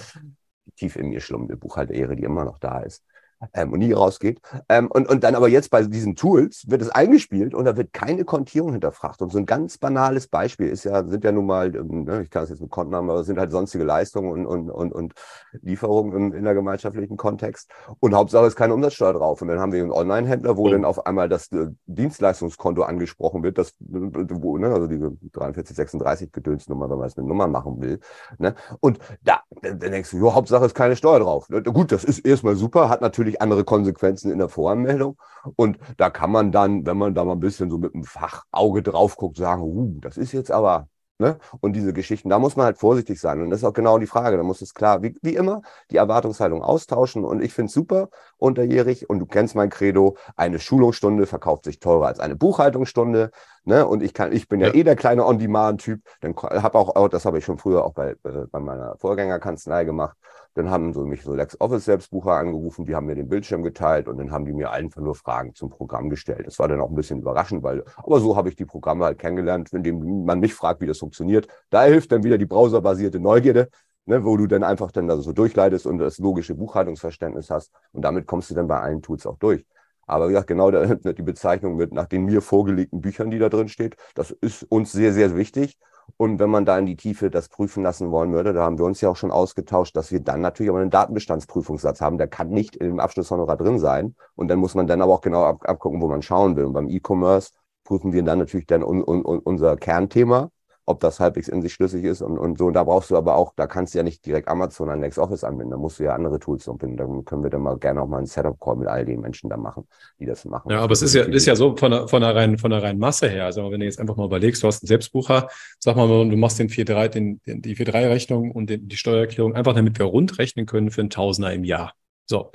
Tief 0.76 0.96
in 0.96 1.08
mir 1.08 1.20
schlummende 1.20 1.56
Buchhalterehre, 1.56 2.16
die 2.16 2.24
immer 2.24 2.44
noch 2.44 2.58
da 2.58 2.80
ist 2.80 3.04
ähm, 3.52 3.72
und 3.72 3.80
nie 3.80 3.92
rausgeht. 3.92 4.40
Ähm, 4.68 4.88
und, 4.90 5.08
und 5.08 5.24
dann 5.24 5.34
aber 5.34 5.48
jetzt 5.48 5.70
bei 5.70 5.82
diesen 5.82 6.16
Tools 6.16 6.64
wird 6.68 6.82
es 6.82 6.90
eingespielt 6.90 7.54
und 7.54 7.64
da 7.64 7.76
wird 7.76 7.92
keine 7.92 8.24
Kontierung 8.24 8.72
hinterfragt. 8.72 9.20
Und 9.22 9.30
so 9.30 9.38
ein 9.38 9.46
ganz 9.46 9.78
banales 9.78 10.28
Beispiel 10.28 10.68
ist 10.68 10.84
ja, 10.84 11.04
sind 11.04 11.24
ja 11.24 11.32
nun 11.32 11.46
mal, 11.46 11.74
ähm, 11.74 12.04
ne, 12.04 12.22
ich 12.22 12.30
kann 12.30 12.44
es 12.44 12.50
jetzt 12.50 12.60
mit 12.60 12.70
Konten 12.70 12.94
haben, 12.94 13.10
aber 13.10 13.20
es 13.20 13.26
sind 13.26 13.38
halt 13.38 13.50
sonstige 13.50 13.84
Leistungen 13.84 14.30
und, 14.30 14.46
und, 14.46 14.70
und, 14.70 14.92
und 14.92 15.14
Lieferungen 15.62 16.12
im 16.12 16.32
innergemeinschaftlichen 16.32 17.16
Kontext. 17.16 17.70
Und 18.00 18.14
Hauptsache 18.14 18.46
ist 18.46 18.56
keine 18.56 18.74
Umsatzsteuer 18.74 19.14
drauf. 19.14 19.42
Und 19.42 19.48
dann 19.48 19.58
haben 19.58 19.72
wir 19.72 19.82
einen 19.82 19.92
Online-Händler, 19.92 20.56
wo 20.56 20.66
oh. 20.66 20.70
dann 20.70 20.84
auf 20.84 21.06
einmal 21.06 21.28
das 21.28 21.50
äh, 21.52 21.66
Dienstleistungskonto 21.86 22.82
angesprochen 22.82 23.42
wird, 23.42 23.58
das, 23.58 23.74
wo, 23.80 24.58
ne, 24.58 24.72
also 24.72 24.86
diese 24.86 25.10
4336 25.32 26.32
Gedönsnummer, 26.32 26.90
wenn 26.90 26.98
man 26.98 27.06
es 27.06 27.16
mit 27.16 27.26
Nummern 27.26 27.50
machen 27.50 27.80
will. 27.80 28.00
Ne? 28.38 28.54
Und 28.80 28.98
da, 29.22 29.40
dann 29.62 29.78
denkst 29.78 30.10
du, 30.10 30.18
jo, 30.18 30.34
Hauptsache 30.34 30.64
ist 30.64 30.74
keine 30.74 30.96
Steuer 30.96 31.20
drauf. 31.20 31.48
Gut, 31.48 31.92
das 31.92 32.04
ist 32.04 32.20
erstmal 32.20 32.56
super, 32.56 32.88
hat 32.88 33.00
natürlich 33.00 33.33
natürlich 33.34 33.42
andere 33.42 33.64
Konsequenzen 33.64 34.30
in 34.32 34.38
der 34.38 34.48
Voranmeldung. 34.48 35.16
Und 35.56 35.78
da 35.96 36.10
kann 36.10 36.30
man 36.30 36.52
dann, 36.52 36.86
wenn 36.86 36.96
man 36.96 37.14
da 37.14 37.24
mal 37.24 37.32
ein 37.32 37.40
bisschen 37.40 37.70
so 37.70 37.78
mit 37.78 37.94
dem 37.94 38.04
Fachauge 38.04 38.82
drauf 38.82 39.16
guckt, 39.16 39.36
sagen, 39.36 39.62
uh, 39.62 40.00
das 40.00 40.16
ist 40.16 40.32
jetzt 40.32 40.50
aber 40.50 40.88
Ne? 41.18 41.38
Und 41.60 41.74
diese 41.74 41.92
Geschichten, 41.92 42.28
da 42.28 42.40
muss 42.40 42.56
man 42.56 42.66
halt 42.66 42.76
vorsichtig 42.76 43.20
sein. 43.20 43.40
Und 43.40 43.50
das 43.50 43.60
ist 43.60 43.64
auch 43.64 43.72
genau 43.72 43.98
die 43.98 44.08
Frage. 44.08 44.36
Da 44.36 44.42
muss 44.42 44.60
es 44.62 44.74
klar, 44.74 45.00
wie, 45.02 45.16
wie 45.22 45.36
immer, 45.36 45.62
die 45.92 45.96
Erwartungshaltung 45.96 46.60
austauschen. 46.60 47.24
Und 47.24 47.40
ich 47.40 47.54
finde 47.54 47.68
es 47.68 47.74
super 47.74 48.08
unterjährig. 48.36 49.08
Und 49.08 49.20
du 49.20 49.26
kennst 49.26 49.54
mein 49.54 49.70
Credo, 49.70 50.16
eine 50.34 50.58
Schulungsstunde 50.58 51.26
verkauft 51.26 51.66
sich 51.66 51.78
teurer 51.78 52.08
als 52.08 52.18
eine 52.18 52.34
Buchhaltungsstunde. 52.34 53.30
Ne? 53.64 53.86
Und 53.86 54.02
ich 54.02 54.12
kann, 54.12 54.32
ich 54.32 54.46
bin 54.46 54.60
ja, 54.60 54.68
ja 54.68 54.74
eh 54.74 54.84
der 54.84 54.96
kleine 54.96 55.24
On-Demand-Typ. 55.24 56.00
Dann 56.20 56.36
habe 56.36 56.78
auch, 56.78 57.08
das 57.08 57.24
habe 57.24 57.38
ich 57.38 57.44
schon 57.44 57.58
früher 57.58 57.84
auch 57.84 57.94
bei, 57.94 58.10
äh, 58.10 58.46
bei 58.50 58.60
meiner 58.60 58.96
Vorgängerkanzlei 58.98 59.84
gemacht. 59.84 60.16
Dann 60.54 60.70
haben 60.70 60.92
so 60.92 61.04
mich 61.04 61.22
so 61.22 61.34
LexOffice-Selbstbucher 61.34 62.32
angerufen, 62.32 62.84
die 62.84 62.94
haben 62.94 63.06
mir 63.06 63.16
den 63.16 63.28
Bildschirm 63.28 63.62
geteilt 63.62 64.06
und 64.06 64.18
dann 64.18 64.30
haben 64.30 64.44
die 64.44 64.52
mir 64.52 64.70
einfach 64.70 65.00
nur 65.00 65.14
Fragen 65.14 65.54
zum 65.54 65.70
Programm 65.70 66.10
gestellt. 66.10 66.46
Das 66.46 66.58
war 66.58 66.68
dann 66.68 66.80
auch 66.80 66.90
ein 66.90 66.94
bisschen 66.94 67.20
überraschend, 67.20 67.62
weil, 67.62 67.82
aber 67.96 68.20
so 68.20 68.36
habe 68.36 68.50
ich 68.50 68.56
die 68.56 68.64
Programme 68.64 69.04
halt 69.04 69.18
kennengelernt, 69.18 69.72
indem 69.72 70.24
man 70.24 70.38
mich 70.38 70.54
fragt, 70.54 70.80
wie 70.80 70.86
das 70.86 70.98
funktioniert. 70.98 71.48
Da 71.70 71.84
hilft 71.84 72.12
dann 72.12 72.22
wieder 72.22 72.38
die 72.38 72.46
browserbasierte 72.46 73.18
Neugierde, 73.18 73.68
ne, 74.06 74.24
wo 74.24 74.36
du 74.36 74.46
dann 74.46 74.62
einfach 74.62 74.92
dann 74.92 75.08
da 75.08 75.16
so 75.16 75.32
durchleitest 75.32 75.86
und 75.86 75.98
das 75.98 76.18
logische 76.18 76.54
Buchhaltungsverständnis 76.54 77.50
hast. 77.50 77.72
Und 77.92 78.02
damit 78.02 78.26
kommst 78.26 78.50
du 78.50 78.54
dann 78.54 78.68
bei 78.68 78.78
allen 78.78 79.02
Tools 79.02 79.26
auch 79.26 79.38
durch. 79.38 79.64
Aber 80.06 80.28
wie 80.28 80.32
gesagt, 80.32 80.48
genau 80.48 80.70
die 80.94 81.22
Bezeichnung 81.22 81.76
mit 81.76 81.92
nach 81.92 82.06
den 82.06 82.24
mir 82.24 82.42
vorgelegten 82.42 83.00
Büchern, 83.00 83.30
die 83.30 83.38
da 83.38 83.48
drin 83.48 83.68
steht, 83.68 83.96
das 84.14 84.30
ist 84.30 84.64
uns 84.64 84.92
sehr, 84.92 85.12
sehr 85.12 85.36
wichtig. 85.36 85.78
Und 86.16 86.38
wenn 86.38 86.50
man 86.50 86.64
da 86.64 86.78
in 86.78 86.86
die 86.86 86.96
Tiefe 86.96 87.30
das 87.30 87.48
prüfen 87.48 87.82
lassen 87.82 88.10
wollen 88.10 88.32
würde, 88.32 88.52
da 88.52 88.62
haben 88.64 88.78
wir 88.78 88.84
uns 88.84 89.00
ja 89.00 89.08
auch 89.08 89.16
schon 89.16 89.30
ausgetauscht, 89.30 89.96
dass 89.96 90.12
wir 90.12 90.20
dann 90.20 90.40
natürlich 90.40 90.70
auch 90.70 90.76
einen 90.76 90.90
Datenbestandsprüfungssatz 90.90 92.00
haben. 92.00 92.18
Der 92.18 92.28
kann 92.28 92.50
nicht 92.50 92.76
im 92.76 93.00
Abschlusshonorar 93.00 93.56
drin 93.56 93.78
sein. 93.78 94.14
Und 94.36 94.48
dann 94.48 94.58
muss 94.58 94.74
man 94.74 94.86
dann 94.86 95.02
aber 95.02 95.14
auch 95.14 95.20
genau 95.22 95.44
ab, 95.44 95.68
abgucken, 95.68 96.00
wo 96.00 96.08
man 96.08 96.22
schauen 96.22 96.56
will. 96.56 96.66
Und 96.66 96.74
beim 96.74 96.88
E-Commerce 96.88 97.50
prüfen 97.84 98.12
wir 98.12 98.22
dann 98.22 98.38
natürlich 98.38 98.66
dann 98.66 98.82
un, 98.82 99.02
un, 99.02 99.22
unser 99.22 99.76
Kernthema 99.76 100.50
ob 100.86 101.00
das 101.00 101.20
halbwegs 101.20 101.48
in 101.48 101.62
sich 101.62 101.72
schlüssig 101.72 102.04
ist 102.04 102.20
und, 102.20 102.38
und 102.38 102.58
so. 102.58 102.66
Und 102.66 102.74
da 102.74 102.84
brauchst 102.84 103.10
du 103.10 103.16
aber 103.16 103.36
auch, 103.36 103.52
da 103.56 103.66
kannst 103.66 103.94
du 103.94 103.98
ja 103.98 104.04
nicht 104.04 104.24
direkt 104.26 104.48
Amazon 104.48 104.90
an 104.90 105.00
LexOffice 105.00 105.44
anbinden, 105.44 105.70
da 105.70 105.76
musst 105.78 105.98
du 105.98 106.04
ja 106.04 106.14
andere 106.14 106.38
Tools 106.38 106.68
anbinden. 106.68 106.96
Da 106.96 107.22
können 107.22 107.42
wir 107.42 107.50
dann 107.50 107.62
mal 107.62 107.78
gerne 107.78 108.02
auch 108.02 108.06
mal 108.06 108.18
einen 108.18 108.26
Setup-Call 108.26 108.76
mit 108.76 108.88
all 108.88 109.04
den 109.04 109.20
Menschen 109.20 109.48
da 109.48 109.56
machen, 109.56 109.86
die 110.18 110.26
das 110.26 110.44
machen. 110.44 110.70
Ja, 110.70 110.80
aber 110.80 110.92
es 110.92 111.02
ist 111.02 111.14
ja, 111.14 111.24
ist 111.24 111.46
ja 111.46 111.56
so 111.56 111.76
von 111.76 111.90
der, 111.90 112.08
von 112.08 112.20
der 112.20 112.34
reinen, 112.34 112.58
von 112.58 112.70
der 112.70 112.82
reinen 112.82 112.98
Masse 112.98 113.28
her. 113.28 113.46
Also 113.46 113.70
wenn 113.70 113.80
du 113.80 113.86
jetzt 113.86 113.98
einfach 113.98 114.16
mal 114.16 114.26
überlegst, 114.26 114.62
du 114.62 114.66
hast 114.66 114.82
einen 114.82 114.88
Selbstbucher, 114.88 115.48
sag 115.78 115.96
mal, 115.96 116.06
du 116.08 116.36
machst 116.36 116.58
den 116.58 116.68
4.3, 116.68 117.08
den, 117.08 117.40
den, 117.46 117.62
die 117.62 117.76
4.3-Rechnung 117.76 118.50
und 118.50 118.68
den, 118.68 118.88
die 118.88 118.96
Steuererklärung 118.96 119.54
einfach 119.54 119.74
damit 119.74 119.98
wir 119.98 120.06
rund 120.06 120.38
rechnen 120.38 120.66
können 120.66 120.90
für 120.90 121.00
einen 121.00 121.10
Tausender 121.10 121.52
im 121.52 121.64
Jahr. 121.64 121.94
So. 122.26 122.50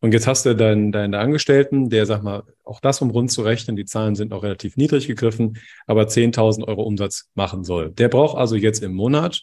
Und 0.00 0.14
jetzt 0.14 0.26
hast 0.26 0.46
du 0.46 0.56
deinen, 0.56 0.92
deinen 0.92 1.14
Angestellten, 1.14 1.90
der, 1.90 2.06
sag 2.06 2.22
mal, 2.22 2.42
auch 2.64 2.80
das 2.80 3.02
um 3.02 3.10
rund 3.10 3.30
zu 3.30 3.42
rechnen, 3.42 3.76
die 3.76 3.84
Zahlen 3.84 4.14
sind 4.14 4.32
auch 4.32 4.42
relativ 4.42 4.76
niedrig 4.76 5.06
gegriffen, 5.06 5.58
aber 5.86 6.04
10.000 6.04 6.66
Euro 6.66 6.82
Umsatz 6.82 7.28
machen 7.34 7.64
soll. 7.64 7.90
Der 7.90 8.08
braucht 8.08 8.38
also 8.38 8.56
jetzt 8.56 8.82
im 8.82 8.94
Monat 8.94 9.42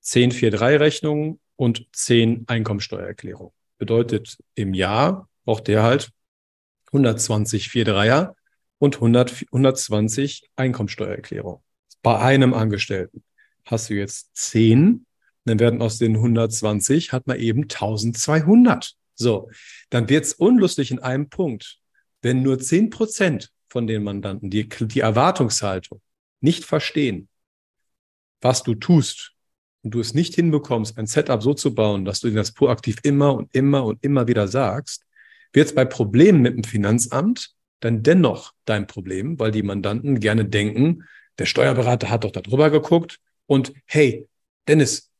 10 0.00 0.30
4-3-Rechnungen 0.32 1.40
und 1.56 1.86
10 1.92 2.44
Einkommensteuererklärungen. 2.46 3.52
Bedeutet, 3.78 4.38
im 4.54 4.72
Jahr 4.74 5.28
braucht 5.44 5.66
der 5.66 5.82
halt 5.82 6.10
120 6.92 7.66
4-3er 7.66 8.34
und 8.78 8.96
100, 8.96 9.46
120 9.52 10.48
Einkommensteuererklärungen. 10.54 11.60
Bei 12.02 12.18
einem 12.18 12.54
Angestellten 12.54 13.24
hast 13.64 13.90
du 13.90 13.94
jetzt 13.94 14.30
10, 14.34 15.06
dann 15.44 15.58
werden 15.58 15.82
aus 15.82 15.98
den 15.98 16.16
120 16.16 17.12
hat 17.12 17.26
man 17.26 17.38
eben 17.38 17.62
1200. 17.62 18.94
So, 19.22 19.50
dann 19.90 20.08
wird 20.08 20.24
es 20.24 20.34
unlustig 20.34 20.90
in 20.90 20.98
einem 20.98 21.28
Punkt. 21.28 21.78
Wenn 22.20 22.42
nur 22.42 22.58
zehn 22.58 22.90
Prozent 22.90 23.50
von 23.68 23.86
den 23.86 24.02
Mandanten 24.02 24.50
die, 24.50 24.68
die 24.68 25.00
Erwartungshaltung 25.00 26.00
nicht 26.40 26.64
verstehen, 26.64 27.28
was 28.40 28.62
du 28.62 28.74
tust 28.74 29.32
und 29.82 29.94
du 29.94 30.00
es 30.00 30.14
nicht 30.14 30.34
hinbekommst, 30.34 30.98
ein 30.98 31.06
Setup 31.06 31.42
so 31.42 31.54
zu 31.54 31.74
bauen, 31.74 32.04
dass 32.04 32.20
du 32.20 32.28
ihnen 32.28 32.36
das 32.36 32.52
proaktiv 32.52 32.98
immer 33.02 33.34
und 33.34 33.54
immer 33.54 33.84
und 33.84 34.04
immer 34.04 34.28
wieder 34.28 34.48
sagst, 34.48 35.04
wird 35.52 35.68
es 35.68 35.74
bei 35.74 35.84
Problemen 35.84 36.42
mit 36.42 36.56
dem 36.56 36.64
Finanzamt 36.64 37.54
dann 37.80 38.02
dennoch 38.02 38.52
dein 38.64 38.86
Problem, 38.86 39.38
weil 39.38 39.50
die 39.50 39.62
Mandanten 39.62 40.20
gerne 40.20 40.44
denken, 40.44 41.04
der 41.38 41.46
Steuerberater 41.46 42.10
hat 42.10 42.24
doch 42.24 42.30
da 42.30 42.40
drüber 42.40 42.70
geguckt 42.70 43.18
und 43.46 43.72
hey, 43.86 44.28
Dennis, 44.68 45.11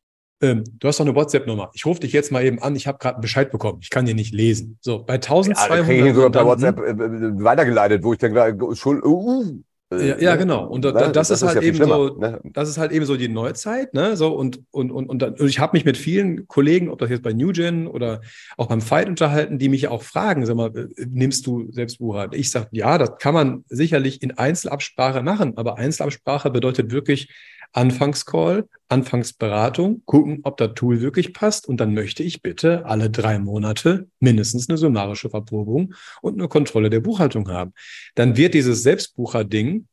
ähm, 0.43 0.65
du 0.79 0.89
hast 0.89 0.99
doch 0.99 1.07
eine 1.07 1.15
WhatsApp-Nummer. 1.15 1.71
Ich 1.73 1.87
rufe 1.87 2.01
dich 2.01 2.13
jetzt 2.13 2.33
mal 2.33 2.45
eben 2.45 2.61
an, 2.61 2.75
ich 2.77 2.87
habe 2.87 2.99
gerade 2.99 3.17
einen 3.17 3.23
Bescheid 3.23 3.51
bekommen. 3.51 3.79
Ich 3.81 3.91
kann 3.91 4.05
dir 4.05 4.15
nicht 4.15 4.35
lesen. 4.35 4.77
So, 4.81 5.05
bei 5.05 5.15
1200. 5.15 5.89
Ja, 5.89 6.07
ich 6.07 6.15
sogar 6.15 6.31
per 6.31 6.45
WhatsApp 6.45 6.79
äh, 6.81 6.91
äh, 6.91 7.45
weitergeleitet, 7.45 8.03
wo 8.03 8.13
ich 8.13 8.19
dann 8.19 8.33
gleich, 8.33 8.55
schon, 8.75 9.03
uh, 9.05 9.09
uh, 9.09 9.63
äh, 9.93 10.09
ja, 10.09 10.19
ja, 10.19 10.37
genau. 10.37 10.67
Und 10.67 10.85
da, 10.85 10.93
das, 10.93 11.13
das, 11.13 11.31
ist, 11.31 11.43
ist 11.43 11.49
halt 11.49 11.63
ja 11.63 11.63
eben 11.63 11.77
so, 11.77 12.17
ne? 12.19 12.41
das 12.45 12.69
ist 12.69 12.79
halt 12.79 12.93
eben 12.93 13.05
so 13.05 13.17
die 13.17 13.29
Neuzeit, 13.29 13.95
ne? 13.95 14.17
So 14.17 14.35
und 14.35 14.63
und 14.71 14.91
und 14.91 15.09
und, 15.09 15.21
dann, 15.21 15.35
und 15.35 15.47
ich 15.47 15.59
habe 15.59 15.77
mich 15.77 15.85
mit 15.85 15.97
vielen 15.97 16.49
Kollegen, 16.49 16.89
ob 16.89 16.99
das 16.99 17.11
jetzt 17.11 17.23
bei 17.23 17.33
NewGen 17.33 17.87
oder 17.87 18.21
auch 18.57 18.67
beim 18.67 18.81
Fight 18.81 19.09
unterhalten, 19.09 19.59
die 19.59 19.69
mich 19.69 19.89
auch 19.89 20.03
fragen, 20.03 20.47
sag 20.47 20.57
mal, 20.57 20.89
nimmst 20.97 21.47
du 21.47 21.71
Selbstbucher? 21.71 22.31
Ich 22.33 22.51
sage, 22.51 22.69
ja, 22.73 22.99
das 22.99 23.19
kann 23.19 23.35
man 23.35 23.65
sicherlich 23.69 24.23
in 24.23 24.37
Einzelabsprache 24.39 25.23
machen, 25.23 25.53
aber 25.57 25.79
Einzelabsprache 25.79 26.51
bedeutet 26.51 26.91
wirklich 26.91 27.29
Anfangscall, 27.73 28.69
Anfangsberatung, 28.89 30.03
gucken, 30.05 30.41
ob 30.43 30.57
das 30.59 30.75
Tool 30.75 31.01
wirklich 31.01 31.33
passt. 31.33 31.67
Und 31.67 31.79
dann 31.79 31.95
möchte 31.95 32.23
ich 32.23 32.43
bitte 32.43 32.85
alle 32.85 33.11
drei 33.11 33.39
Monate 33.39 34.09
mindestens 34.21 34.69
eine 34.69 34.79
summarische 34.79 35.31
Verprobung 35.31 35.95
und 36.21 36.35
eine 36.39 36.49
Kontrolle 36.49 36.91
der 36.91 37.01
Buchhaltung 37.01 37.49
haben. 37.49 37.73
Dann 38.15 38.37
wird 38.37 38.55
dieses 38.55 38.83
Selbstbucher-Ding 38.83 39.87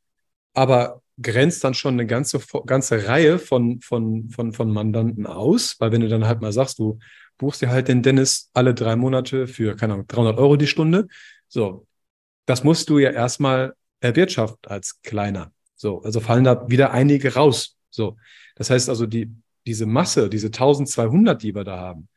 aber 0.53 1.01
grenzt 1.21 1.63
dann 1.63 1.73
schon 1.73 1.93
eine 1.93 2.05
ganze, 2.05 2.39
ganze 2.65 3.07
Reihe 3.07 3.39
von, 3.39 3.81
von, 3.81 4.29
von, 4.29 4.53
von 4.53 4.71
Mandanten 4.71 5.25
aus, 5.25 5.75
weil 5.79 5.91
wenn 5.91 6.01
du 6.01 6.07
dann 6.07 6.25
halt 6.25 6.41
mal 6.41 6.51
sagst, 6.51 6.79
du 6.79 6.99
buchst 7.37 7.61
dir 7.61 7.69
halt 7.69 7.87
den 7.87 8.03
Dennis 8.03 8.49
alle 8.53 8.73
drei 8.73 8.95
Monate 8.95 9.47
für, 9.47 9.75
keine 9.75 9.93
Ahnung, 9.93 10.07
300 10.07 10.37
Euro 10.37 10.55
die 10.55 10.67
Stunde, 10.67 11.07
so, 11.47 11.87
das 12.45 12.63
musst 12.63 12.89
du 12.89 12.99
ja 12.99 13.11
erstmal 13.11 13.73
erwirtschaften 14.01 14.69
als 14.69 15.01
Kleiner. 15.01 15.51
So, 15.79 16.01
also 16.01 16.19
fallen 16.19 16.43
da 16.43 16.69
wieder 16.69 16.91
einige 16.91 17.35
raus. 17.35 17.77
So, 17.89 18.17
das 18.55 18.69
heißt 18.69 18.89
also, 18.89 19.05
die, 19.05 19.31
diese 19.65 19.85
Masse, 19.85 20.29
diese 20.29 20.47
1200, 20.47 21.41
die 21.41 21.55
wir 21.55 21.63
da 21.63 21.77
haben, 21.77 22.09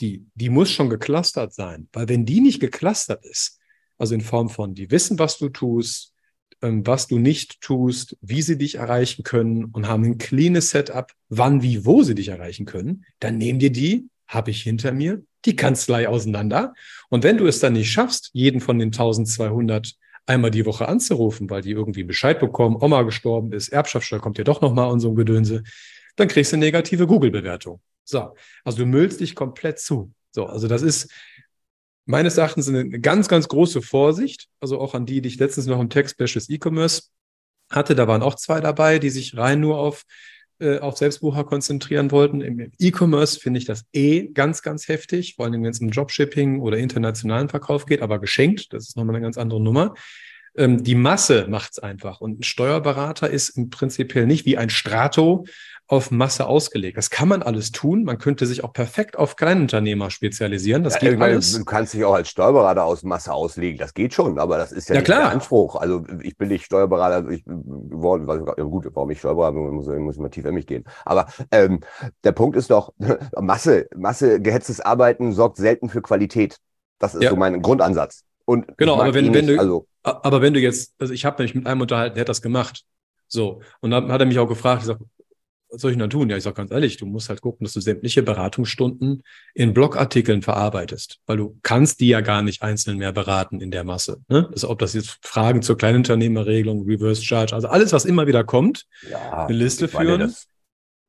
die, 0.00 0.24
die 0.34 0.48
muss 0.48 0.70
schon 0.70 0.88
geclustert 0.88 1.52
sein. 1.52 1.88
Weil 1.92 2.08
wenn 2.08 2.24
die 2.24 2.40
nicht 2.40 2.58
geclustert 2.58 3.22
ist, 3.26 3.60
also 3.98 4.14
in 4.14 4.22
Form 4.22 4.48
von, 4.48 4.74
die 4.74 4.90
wissen, 4.90 5.18
was 5.18 5.36
du 5.36 5.50
tust, 5.50 6.14
ähm, 6.62 6.86
was 6.86 7.06
du 7.06 7.18
nicht 7.18 7.60
tust, 7.60 8.16
wie 8.22 8.40
sie 8.40 8.56
dich 8.56 8.76
erreichen 8.76 9.24
können 9.24 9.66
und 9.66 9.88
haben 9.88 10.04
ein 10.04 10.16
cleanes 10.16 10.70
Setup, 10.70 11.12
wann, 11.28 11.62
wie, 11.62 11.84
wo 11.84 12.02
sie 12.02 12.14
dich 12.14 12.28
erreichen 12.28 12.64
können, 12.64 13.04
dann 13.20 13.36
nehmen 13.36 13.58
dir 13.58 13.70
die, 13.70 14.08
habe 14.26 14.50
ich 14.50 14.62
hinter 14.62 14.92
mir, 14.92 15.22
die 15.44 15.54
Kanzlei 15.54 16.08
auseinander. 16.08 16.72
Und 17.10 17.24
wenn 17.24 17.36
du 17.36 17.46
es 17.46 17.60
dann 17.60 17.74
nicht 17.74 17.92
schaffst, 17.92 18.30
jeden 18.32 18.62
von 18.62 18.78
den 18.78 18.88
1200 18.88 19.96
einmal 20.26 20.50
die 20.50 20.66
Woche 20.66 20.88
anzurufen, 20.88 21.50
weil 21.50 21.62
die 21.62 21.72
irgendwie 21.72 22.04
Bescheid 22.04 22.38
bekommen, 22.38 22.76
Oma 22.80 23.02
gestorben 23.02 23.52
ist, 23.52 23.68
Erbschaftssteuer 23.68 24.20
kommt 24.20 24.38
ja 24.38 24.44
doch 24.44 24.60
nochmal 24.60 24.90
und 24.90 25.00
so 25.00 25.10
ein 25.10 25.16
Gedönse, 25.16 25.62
dann 26.16 26.28
kriegst 26.28 26.52
du 26.52 26.56
eine 26.56 26.66
negative 26.66 27.06
Google-Bewertung. 27.06 27.80
So, 28.04 28.34
also 28.64 28.78
du 28.78 28.86
müllst 28.86 29.20
dich 29.20 29.34
komplett 29.34 29.78
zu. 29.78 30.12
So, 30.30 30.46
also 30.46 30.68
das 30.68 30.82
ist 30.82 31.10
meines 32.04 32.36
Erachtens 32.36 32.68
eine 32.68 32.88
ganz, 33.00 33.28
ganz 33.28 33.48
große 33.48 33.82
Vorsicht. 33.82 34.48
Also 34.60 34.80
auch 34.80 34.94
an 34.94 35.06
die, 35.06 35.20
die 35.20 35.28
ich 35.28 35.38
letztens 35.38 35.66
noch 35.66 35.80
im 35.80 35.90
Text 35.90 36.14
Specials 36.14 36.48
E-Commerce 36.48 37.04
hatte, 37.70 37.94
da 37.94 38.06
waren 38.06 38.22
auch 38.22 38.34
zwei 38.34 38.60
dabei, 38.60 38.98
die 38.98 39.10
sich 39.10 39.36
rein 39.36 39.60
nur 39.60 39.78
auf 39.78 40.04
äh, 40.62 40.78
auf 40.78 40.96
Selbstbucher 40.96 41.44
konzentrieren 41.44 42.10
wollten. 42.10 42.40
Im 42.40 42.70
E-Commerce 42.78 43.38
finde 43.38 43.58
ich 43.58 43.64
das 43.64 43.84
eh 43.92 44.28
ganz, 44.28 44.62
ganz 44.62 44.88
heftig, 44.88 45.34
vor 45.34 45.44
allem 45.44 45.62
wenn 45.62 45.70
es 45.70 45.80
um 45.80 45.90
Dropshipping 45.90 46.60
oder 46.60 46.78
internationalen 46.78 47.48
Verkauf 47.48 47.84
geht, 47.84 48.00
aber 48.00 48.18
geschenkt, 48.18 48.72
das 48.72 48.88
ist 48.88 48.96
nochmal 48.96 49.16
eine 49.16 49.24
ganz 49.24 49.36
andere 49.36 49.60
Nummer. 49.60 49.94
Ähm, 50.56 50.82
die 50.82 50.94
Masse 50.94 51.46
macht 51.48 51.72
es 51.72 51.78
einfach. 51.78 52.20
Und 52.20 52.40
ein 52.40 52.42
Steuerberater 52.42 53.30
ist 53.30 53.50
im 53.50 53.70
Prinzip 53.70 54.14
nicht 54.14 54.44
wie 54.44 54.58
ein 54.58 54.70
Strato 54.70 55.44
auf 55.92 56.10
Masse 56.10 56.46
ausgelegt. 56.46 56.96
Das 56.96 57.10
kann 57.10 57.28
man 57.28 57.42
alles 57.42 57.70
tun. 57.70 58.04
Man 58.04 58.16
könnte 58.16 58.46
sich 58.46 58.64
auch 58.64 58.72
perfekt 58.72 59.18
auf 59.18 59.36
Kleinunternehmer 59.36 60.10
spezialisieren. 60.10 60.84
Das 60.84 60.94
ja, 60.94 61.00
geht 61.00 61.18
meine, 61.18 61.34
alles. 61.34 61.52
Du 61.52 61.64
kannst 61.66 61.92
dich 61.92 62.04
auch 62.04 62.14
als 62.14 62.30
Steuerberater 62.30 62.84
aus 62.84 63.02
Masse 63.02 63.32
auslegen. 63.32 63.78
Das 63.78 63.92
geht 63.92 64.14
schon, 64.14 64.38
aber 64.38 64.56
das 64.56 64.72
ist 64.72 64.88
ja, 64.88 64.94
ja 64.94 65.00
nicht 65.00 65.06
klar. 65.06 65.20
der 65.20 65.32
Anspruch. 65.32 65.76
Also 65.76 66.04
ich 66.22 66.38
bin 66.38 66.48
nicht 66.48 66.64
Steuerberater. 66.64 67.16
Also 67.16 67.28
ich, 67.28 67.44
gut, 67.44 68.86
warum 68.94 69.10
ich 69.10 69.18
Steuerberater 69.18 69.52
bin, 69.52 69.74
muss, 69.74 69.86
muss 69.86 70.14
ich 70.14 70.20
mal 70.20 70.30
tief 70.30 70.46
in 70.46 70.54
mich 70.54 70.66
gehen. 70.66 70.84
Aber 71.04 71.26
ähm, 71.50 71.80
der 72.24 72.32
Punkt 72.32 72.56
ist 72.56 72.70
doch, 72.70 72.94
Masse, 73.38 73.88
Masse 73.94 74.40
gehetztes 74.40 74.80
Arbeiten 74.80 75.32
sorgt 75.32 75.58
selten 75.58 75.90
für 75.90 76.00
Qualität. 76.00 76.56
Das 76.98 77.14
ist 77.14 77.22
ja. 77.22 77.30
so 77.30 77.36
mein 77.36 77.60
Grundansatz. 77.60 78.22
Und 78.46 78.78
genau, 78.78 78.98
aber 78.98 79.12
wenn, 79.12 79.34
wenn 79.34 79.46
du, 79.46 79.58
also, 79.58 79.86
aber 80.02 80.42
wenn 80.42 80.54
du 80.54 80.60
jetzt, 80.60 80.94
also 80.98 81.12
ich 81.12 81.24
habe 81.24 81.42
mich 81.42 81.54
mit 81.54 81.66
einem 81.66 81.80
unterhalten, 81.80 82.14
der 82.14 82.22
hat 82.22 82.28
das 82.28 82.42
gemacht. 82.42 82.84
So. 83.28 83.62
Und 83.80 83.90
dann 83.90 84.10
hat 84.12 84.20
er 84.20 84.26
mich 84.26 84.38
auch 84.38 84.48
gefragt, 84.48 84.82
ich 84.82 84.86
sag, 84.88 84.98
was 85.70 85.80
soll 85.80 85.92
ich 85.92 85.96
denn 85.96 86.10
tun? 86.10 86.28
Ja, 86.28 86.36
ich 86.36 86.42
sage 86.42 86.56
ganz 86.56 86.70
ehrlich, 86.70 86.98
du 86.98 87.06
musst 87.06 87.30
halt 87.30 87.40
gucken, 87.40 87.64
dass 87.64 87.72
du 87.72 87.80
sämtliche 87.80 88.22
Beratungsstunden 88.22 89.22
in 89.54 89.72
Blogartikeln 89.72 90.42
verarbeitest, 90.42 91.20
weil 91.24 91.38
du 91.38 91.58
kannst 91.62 92.00
die 92.00 92.08
ja 92.08 92.20
gar 92.20 92.42
nicht 92.42 92.62
einzeln 92.62 92.98
mehr 92.98 93.12
beraten 93.12 93.60
in 93.60 93.70
der 93.70 93.82
Masse. 93.82 94.20
Ne? 94.28 94.48
Also 94.52 94.68
ob 94.68 94.78
das 94.80 94.92
jetzt 94.92 95.18
Fragen 95.22 95.62
zur 95.62 95.78
Kleinunternehmerregelung, 95.78 96.84
Reverse 96.84 97.24
Charge, 97.24 97.54
also 97.54 97.68
alles, 97.68 97.92
was 97.94 98.04
immer 98.04 98.26
wieder 98.26 98.44
kommt, 98.44 98.84
Ja, 99.10 99.46
eine 99.46 99.56
Liste 99.56 99.88
führen. 99.88 100.20
das, 100.20 100.46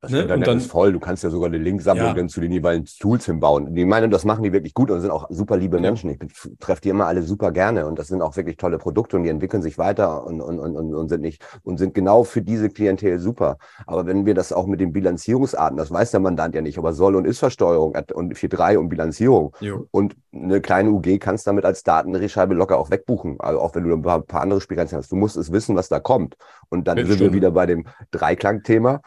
das 0.03 0.11
ne? 0.11 0.21
Internet 0.21 0.47
dann- 0.47 0.57
ist 0.57 0.69
voll. 0.69 0.91
Du 0.93 0.99
kannst 0.99 1.23
ja 1.23 1.29
sogar 1.29 1.47
eine 1.47 1.57
Linksammlung 1.57 2.07
Ja. 2.07 2.13
dann 2.13 2.29
zu 2.29 2.41
den 2.41 2.51
jeweiligen 2.51 2.85
Tools 2.99 3.25
hinbauen. 3.25 3.73
Die 3.73 3.85
meinen, 3.85 4.11
das 4.11 4.25
machen 4.25 4.43
die 4.43 4.51
wirklich 4.53 4.73
gut 4.73 4.91
und 4.91 5.01
sind 5.01 5.09
auch 5.11 5.27
super 5.29 5.57
liebe. 5.57 5.79
Menschen. 5.79 6.09
Ich 6.11 6.19
treffe 6.59 6.81
die 6.81 6.89
immer 6.89 7.07
alle 7.07 7.23
super 7.23 7.51
gerne 7.51 7.87
und 7.87 7.97
das 7.97 8.07
sind 8.07 8.21
auch 8.21 8.35
wirklich 8.37 8.57
tolle 8.57 8.77
Produkte 8.77 9.15
und 9.17 9.23
die 9.23 9.29
entwickeln 9.29 9.61
sich 9.63 9.77
weiter 9.77 10.25
und, 10.25 10.41
und, 10.41 10.59
und, 10.59 10.93
und, 10.93 11.09
sind 11.09 11.21
nicht 11.21 11.43
und 11.63 11.77
sind 11.77 11.93
genau 11.93 12.23
für 12.23 12.41
diese 12.41 12.69
Klientel 12.69 13.17
super. 13.19 13.57
Aber 13.87 14.05
wenn 14.05 14.25
wir 14.25 14.33
das 14.33 14.51
auch 14.53 14.67
mit 14.67 14.79
den 14.79 14.93
Bilanzierungsarten, 14.93 15.77
das 15.77 15.89
weiß 15.89 16.11
der 16.11 16.19
Mandant 16.19 16.53
ja 16.53 16.61
nicht, 16.61 16.77
aber 16.77 16.93
Soll- 16.93 17.15
und 17.15 17.25
Ist-Versteuerung 17.25 17.95
und 18.13 18.33
4.3 18.37 18.77
und 18.77 18.89
Bilanzierung 18.89 19.55
Jo. 19.61 19.87
und 19.91 20.15
eine 20.33 20.61
kleine 20.61 20.91
UG 20.91 21.17
kannst 21.19 21.47
damit 21.47 21.65
als 21.65 21.83
Datendrehscheibe 21.83 22.53
locker 22.53 22.77
auch 22.77 22.91
wegbuchen. 22.91 23.37
Also 23.39 23.59
auch 23.61 23.73
wenn 23.75 23.83
du 23.83 23.93
ein 23.93 24.01
paar, 24.01 24.21
paar 24.21 24.41
andere 24.41 24.59
Spielgrenzen 24.61 24.97
hast. 24.97 25.11
Du 25.11 25.15
musst 25.15 25.37
es 25.37 25.51
wissen, 25.51 25.75
was 25.75 25.89
da 25.89 25.99
kommt. 25.99 26.35
Und 26.69 26.87
dann 26.87 26.97
sind 26.97 27.07
wir 27.07 27.15
Stunde. 27.15 27.33
wieder 27.33 27.51
bei 27.51 27.65
dem 27.65 27.85
Dreiklang-Thema. 28.11 29.01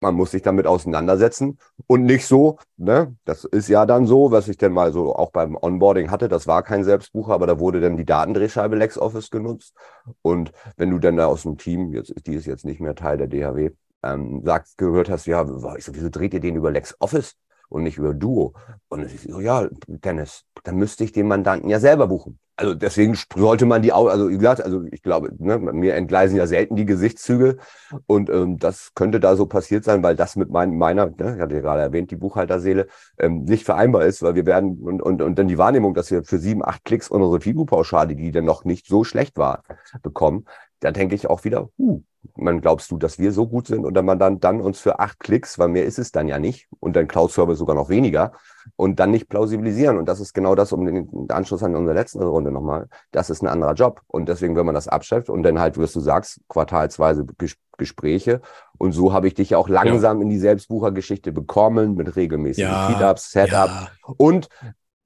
Man 0.00 0.14
muss 0.14 0.30
sich 0.30 0.42
damit 0.42 0.66
auseinandersetzen 0.66 1.58
und 1.86 2.04
nicht 2.04 2.26
so, 2.26 2.58
ne, 2.76 3.14
das 3.24 3.44
ist 3.44 3.68
ja 3.68 3.84
dann 3.86 4.06
so, 4.06 4.30
was 4.30 4.48
ich 4.48 4.56
denn 4.56 4.72
mal 4.72 4.92
so 4.92 5.14
auch 5.14 5.30
beim 5.30 5.56
Onboarding 5.60 6.10
hatte, 6.10 6.28
das 6.28 6.46
war 6.46 6.62
kein 6.62 6.84
Selbstbucher, 6.84 7.32
aber 7.32 7.46
da 7.46 7.58
wurde 7.58 7.80
dann 7.80 7.96
die 7.96 8.06
Datendrehscheibe 8.06 8.76
LexOffice 8.76 9.30
genutzt. 9.30 9.74
Und 10.22 10.52
wenn 10.76 10.90
du 10.90 10.98
dann 10.98 11.16
da 11.16 11.26
aus 11.26 11.42
dem 11.42 11.58
Team, 11.58 11.92
jetzt 11.92 12.14
die 12.26 12.34
ist 12.34 12.46
jetzt 12.46 12.64
nicht 12.64 12.80
mehr 12.80 12.94
Teil 12.94 13.18
der 13.18 13.26
DHW, 13.26 13.70
ähm, 14.02 14.42
sagst, 14.44 14.78
gehört 14.78 15.10
hast, 15.10 15.26
ja, 15.26 15.46
wieso 15.46 16.08
dreht 16.08 16.34
ihr 16.34 16.40
den 16.40 16.56
über 16.56 16.70
LexOffice 16.70 17.36
und 17.70 17.82
nicht 17.84 17.96
über 17.96 18.12
Duo? 18.12 18.54
Und 18.88 19.06
ich 19.06 19.22
so, 19.22 19.40
ja, 19.40 19.68
Dennis, 19.86 20.44
dann 20.64 20.76
müsste 20.76 21.04
ich 21.04 21.12
den 21.12 21.28
Mandanten 21.28 21.70
ja 21.70 21.80
selber 21.80 22.08
buchen. 22.08 22.38
Also 22.60 22.74
deswegen 22.74 23.16
sollte 23.34 23.64
man 23.64 23.80
die 23.80 23.90
auch, 23.90 24.08
also 24.08 24.28
wie 24.28 24.36
gesagt, 24.36 24.62
also 24.62 24.82
ich 24.90 25.00
glaube, 25.00 25.30
ne, 25.38 25.58
mir 25.58 25.94
entgleisen 25.94 26.36
ja 26.36 26.46
selten 26.46 26.76
die 26.76 26.84
Gesichtszüge 26.84 27.56
und 28.04 28.28
ähm, 28.28 28.58
das 28.58 28.92
könnte 28.94 29.18
da 29.18 29.34
so 29.34 29.46
passiert 29.46 29.82
sein, 29.82 30.02
weil 30.02 30.14
das 30.14 30.36
mit 30.36 30.50
mein, 30.50 30.76
meiner, 30.76 31.06
ne, 31.06 31.36
ich 31.36 31.40
hatte 31.40 31.54
ja 31.54 31.62
gerade 31.62 31.80
erwähnt, 31.80 32.10
die 32.10 32.16
Buchhalterseele, 32.16 32.86
ähm, 33.18 33.44
nicht 33.44 33.64
vereinbar 33.64 34.04
ist, 34.04 34.22
weil 34.22 34.34
wir 34.34 34.44
werden 34.44 34.78
und, 34.82 35.00
und, 35.00 35.22
und 35.22 35.38
dann 35.38 35.48
die 35.48 35.56
Wahrnehmung, 35.56 35.94
dass 35.94 36.10
wir 36.10 36.22
für 36.22 36.38
sieben, 36.38 36.62
acht 36.62 36.84
Klicks 36.84 37.08
unsere 37.08 37.40
FIBU-Pauschale, 37.40 38.14
die 38.14 38.30
dann 38.30 38.44
noch 38.44 38.64
nicht 38.64 38.86
so 38.86 39.04
schlecht 39.04 39.38
war, 39.38 39.62
bekommen, 40.02 40.44
da 40.80 40.90
denke 40.90 41.14
ich 41.14 41.30
auch 41.30 41.44
wieder, 41.44 41.70
huh, 41.78 42.02
man 42.40 42.60
glaubst 42.60 42.90
du, 42.90 42.98
dass 42.98 43.18
wir 43.18 43.32
so 43.32 43.46
gut 43.46 43.66
sind 43.66 43.84
und 43.84 43.94
dann 43.94 44.04
man 44.04 44.18
dann, 44.18 44.40
dann 44.40 44.60
uns 44.60 44.80
für 44.80 44.98
acht 44.98 45.20
Klicks, 45.20 45.58
weil 45.58 45.68
mehr 45.68 45.84
ist 45.84 45.98
es 45.98 46.12
dann 46.12 46.28
ja 46.28 46.38
nicht 46.38 46.68
und 46.80 46.96
dann 46.96 47.08
Cloud-Server 47.08 47.54
sogar 47.54 47.76
noch 47.76 47.88
weniger 47.88 48.32
und 48.76 49.00
dann 49.00 49.10
nicht 49.10 49.28
plausibilisieren. 49.28 49.98
Und 49.98 50.06
das 50.06 50.20
ist 50.20 50.32
genau 50.32 50.54
das, 50.54 50.72
um 50.72 50.84
den 50.84 51.30
Anschluss 51.30 51.62
an 51.62 51.76
unsere 51.76 51.96
letzte 51.96 52.24
Runde 52.24 52.50
nochmal. 52.50 52.88
Das 53.12 53.30
ist 53.30 53.42
ein 53.42 53.48
anderer 53.48 53.74
Job. 53.74 54.00
Und 54.06 54.28
deswegen, 54.28 54.56
wenn 54.56 54.66
man 54.66 54.74
das 54.74 54.88
abschafft 54.88 55.30
und 55.30 55.42
dann 55.42 55.58
halt, 55.58 55.78
wie 55.78 55.86
du 55.86 56.00
sagst, 56.00 56.40
quartalsweise 56.48 57.26
Ges 57.38 57.56
Gespräche. 57.80 58.42
Und 58.76 58.92
so 58.92 59.14
habe 59.14 59.26
ich 59.26 59.32
dich 59.32 59.50
ja 59.50 59.58
auch 59.58 59.70
langsam 59.70 60.20
in 60.20 60.28
die 60.28 60.38
Selbstbuchergeschichte 60.38 61.32
bekommen 61.32 61.94
mit 61.94 62.14
regelmäßigen 62.14 62.70
Ja, 62.70 62.90
Meetups, 62.90 63.30
Setup. 63.30 63.68
Ja, 63.68 63.88
Und 64.18 64.50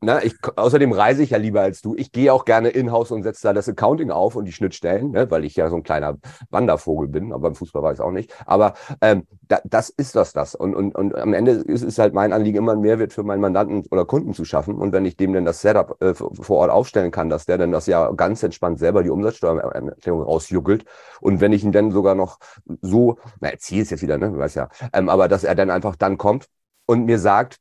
na, 0.05 0.23
ich, 0.23 0.35
außerdem 0.57 0.93
reise 0.93 1.23
ich 1.23 1.31
ja 1.31 1.39
lieber 1.39 1.63
als 1.63 1.83
du. 1.83 1.95
Ich 1.97 2.13
gehe 2.13 2.33
auch 2.33 2.45
gerne 2.45 2.69
in-house 2.69 3.11
und 3.11 3.23
setze 3.23 3.43
da 3.43 3.53
das 3.53 3.69
Accounting 3.69 4.11
auf 4.11 4.37
und 4.37 4.45
die 4.45 4.53
Schnittstellen, 4.53 5.11
ne, 5.11 5.31
weil 5.31 5.45
ich 5.45 5.57
ja 5.57 5.69
so 5.71 5.77
ein 5.77 5.83
kleiner 5.83 6.19
Wandervogel 6.51 7.09
bin, 7.09 7.33
aber 7.33 7.49
im 7.49 7.55
Fußball 7.55 7.83
war 7.83 7.93
ich 7.93 7.99
es 7.99 8.05
auch 8.05 8.11
nicht. 8.11 8.33
Aber 8.47 8.75
ähm, 9.01 9.27
da, 9.49 9.61
das 9.65 9.89
ist 9.91 10.15
das 10.17 10.33
das. 10.33 10.55
Und, 10.55 10.75
und, 10.75 10.95
und 10.95 11.15
am 11.17 11.33
Ende 11.33 11.53
ist 11.53 11.83
es 11.83 11.99
halt 11.99 12.15
mein 12.15 12.33
Anliegen, 12.33 12.59
immer 12.59 12.73
einen 12.73 12.83
Mehrwert 12.83 13.13
für 13.13 13.23
meinen 13.23 13.41
Mandanten 13.41 13.85
oder 13.91 14.05
Kunden 14.05 14.35
zu 14.35 14.45
schaffen. 14.45 14.77
Und 14.77 14.93
wenn 14.93 15.05
ich 15.05 15.17
dem 15.17 15.33
dann 15.33 15.45
das 15.45 15.61
Setup 15.61 16.01
äh, 16.03 16.15
vor 16.15 16.59
Ort 16.59 16.71
aufstellen 16.71 17.11
kann, 17.11 17.31
dass 17.31 17.47
der 17.47 17.59
dann 17.59 17.73
das 17.73 17.87
ja 17.87 18.11
ganz 18.13 18.43
entspannt 18.43 18.79
selber 18.79 19.03
die 19.03 19.11
Umsatzsteuererklärung 19.11 20.23
rausjuggelt. 20.23 20.85
Und 21.21 21.41
wenn 21.41 21.53
ich 21.53 21.65
ihn 21.65 21.73
dann 21.73 21.91
sogar 21.91 22.15
noch 22.15 22.39
so, 22.83 23.17
na, 23.41 23.51
Ziel 23.59 23.83
ist 23.83 23.91
jetzt 23.91 24.03
wieder, 24.03 24.19
ne, 24.19 24.31
du 24.31 24.39
weißt 24.39 24.57
ja, 24.57 24.69
ähm, 24.93 25.09
aber 25.09 25.29
dass 25.29 25.45
er 25.45 25.55
dann 25.55 25.71
einfach 25.71 25.97
dann 25.97 26.19
kommt 26.19 26.47
und 26.87 27.07
mir 27.07 27.19
sagt, 27.19 27.59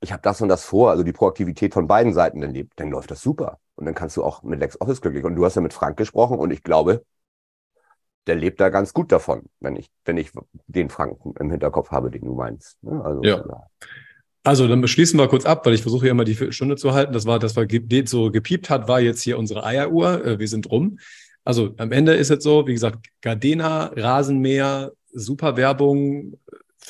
ich 0.00 0.12
habe 0.12 0.22
das 0.22 0.40
und 0.40 0.48
das 0.48 0.64
vor, 0.64 0.90
also 0.90 1.02
die 1.02 1.12
Proaktivität 1.12 1.74
von 1.74 1.86
beiden 1.86 2.12
Seiten 2.12 2.40
dann 2.40 2.54
lebt, 2.54 2.78
dann 2.80 2.90
läuft 2.90 3.10
das 3.10 3.20
super. 3.20 3.58
Und 3.74 3.84
dann 3.86 3.94
kannst 3.94 4.16
du 4.16 4.24
auch 4.24 4.42
mit 4.42 4.60
LexOffice 4.60 5.00
glücklich. 5.00 5.24
Und 5.24 5.36
du 5.36 5.44
hast 5.44 5.56
ja 5.56 5.62
mit 5.62 5.74
Frank 5.74 5.96
gesprochen 5.96 6.38
und 6.38 6.50
ich 6.50 6.62
glaube, 6.62 7.04
der 8.26 8.34
lebt 8.34 8.60
da 8.60 8.68
ganz 8.68 8.92
gut 8.92 9.12
davon, 9.12 9.44
wenn 9.60 9.76
ich, 9.76 9.90
wenn 10.04 10.16
ich 10.16 10.30
den 10.66 10.90
Frank 10.90 11.18
im 11.38 11.50
Hinterkopf 11.50 11.90
habe, 11.90 12.10
den 12.10 12.24
du 12.24 12.34
meinst. 12.34 12.82
ne? 12.82 13.02
Also, 13.04 13.22
Ja. 13.22 13.44
Also 14.42 14.66
dann 14.68 14.80
beschließen 14.80 15.18
wir 15.18 15.28
kurz 15.28 15.44
ab, 15.44 15.66
weil 15.66 15.74
ich 15.74 15.82
versuche 15.82 16.06
ja 16.06 16.12
immer 16.12 16.24
die 16.24 16.34
Viertelstunde 16.34 16.76
zu 16.76 16.94
halten. 16.94 17.12
Das 17.12 17.26
war, 17.26 17.38
das 17.38 17.56
war 17.56 17.66
so 18.06 18.30
gepiept 18.30 18.70
hat, 18.70 18.88
war 18.88 19.00
jetzt 19.00 19.20
hier 19.20 19.38
unsere 19.38 19.64
Eieruhr. 19.64 20.24
Äh, 20.24 20.38
Wir 20.38 20.48
sind 20.48 20.70
rum. 20.70 20.98
Also 21.44 21.74
am 21.76 21.92
Ende 21.92 22.14
ist 22.14 22.30
es 22.30 22.42
so, 22.42 22.66
wie 22.66 22.72
gesagt, 22.72 23.06
Gardena, 23.20 23.92
Rasenmäher, 23.96 24.92
super 25.12 25.56
Werbung, 25.56 26.38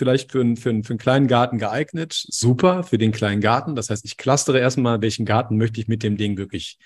vielleicht 0.01 0.33
für, 0.33 0.41
einen- 0.41 0.57
für, 0.57 0.71
einen- 0.71 0.83
für 0.83 0.95
einen 0.95 0.99
kleinen 0.99 1.29
Garten 1.29 1.59
geeignet. 1.59 2.13
Super 2.29 2.83
für 2.83 2.99
den 2.99 3.13
kleinen 3.13 3.41
Garten. 3.41 3.77
Das 3.77 3.91
heißt, 3.91 4.05
ich 4.05 4.17
clustere 4.17 4.59
erstmal, 4.59 5.01
welchen 5.03 5.27
Garten 5.27 5.57
möchte 5.59 5.81
ich 5.81 5.87
mit 5.89 6.03
dem 6.03 6.17
Ding 6.17 6.37
wirklich 6.39 6.79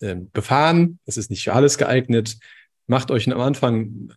ähm, 0.00 0.30
befahren. 0.32 0.98
Das 1.06 1.16
ist 1.16 1.30
nicht 1.30 1.44
für 1.44 1.52
alles 1.52 1.78
geeignet. 1.78 2.38
Macht 2.86 3.10
euch 3.10 3.30
am 3.30 3.40
Anfang 3.40 4.08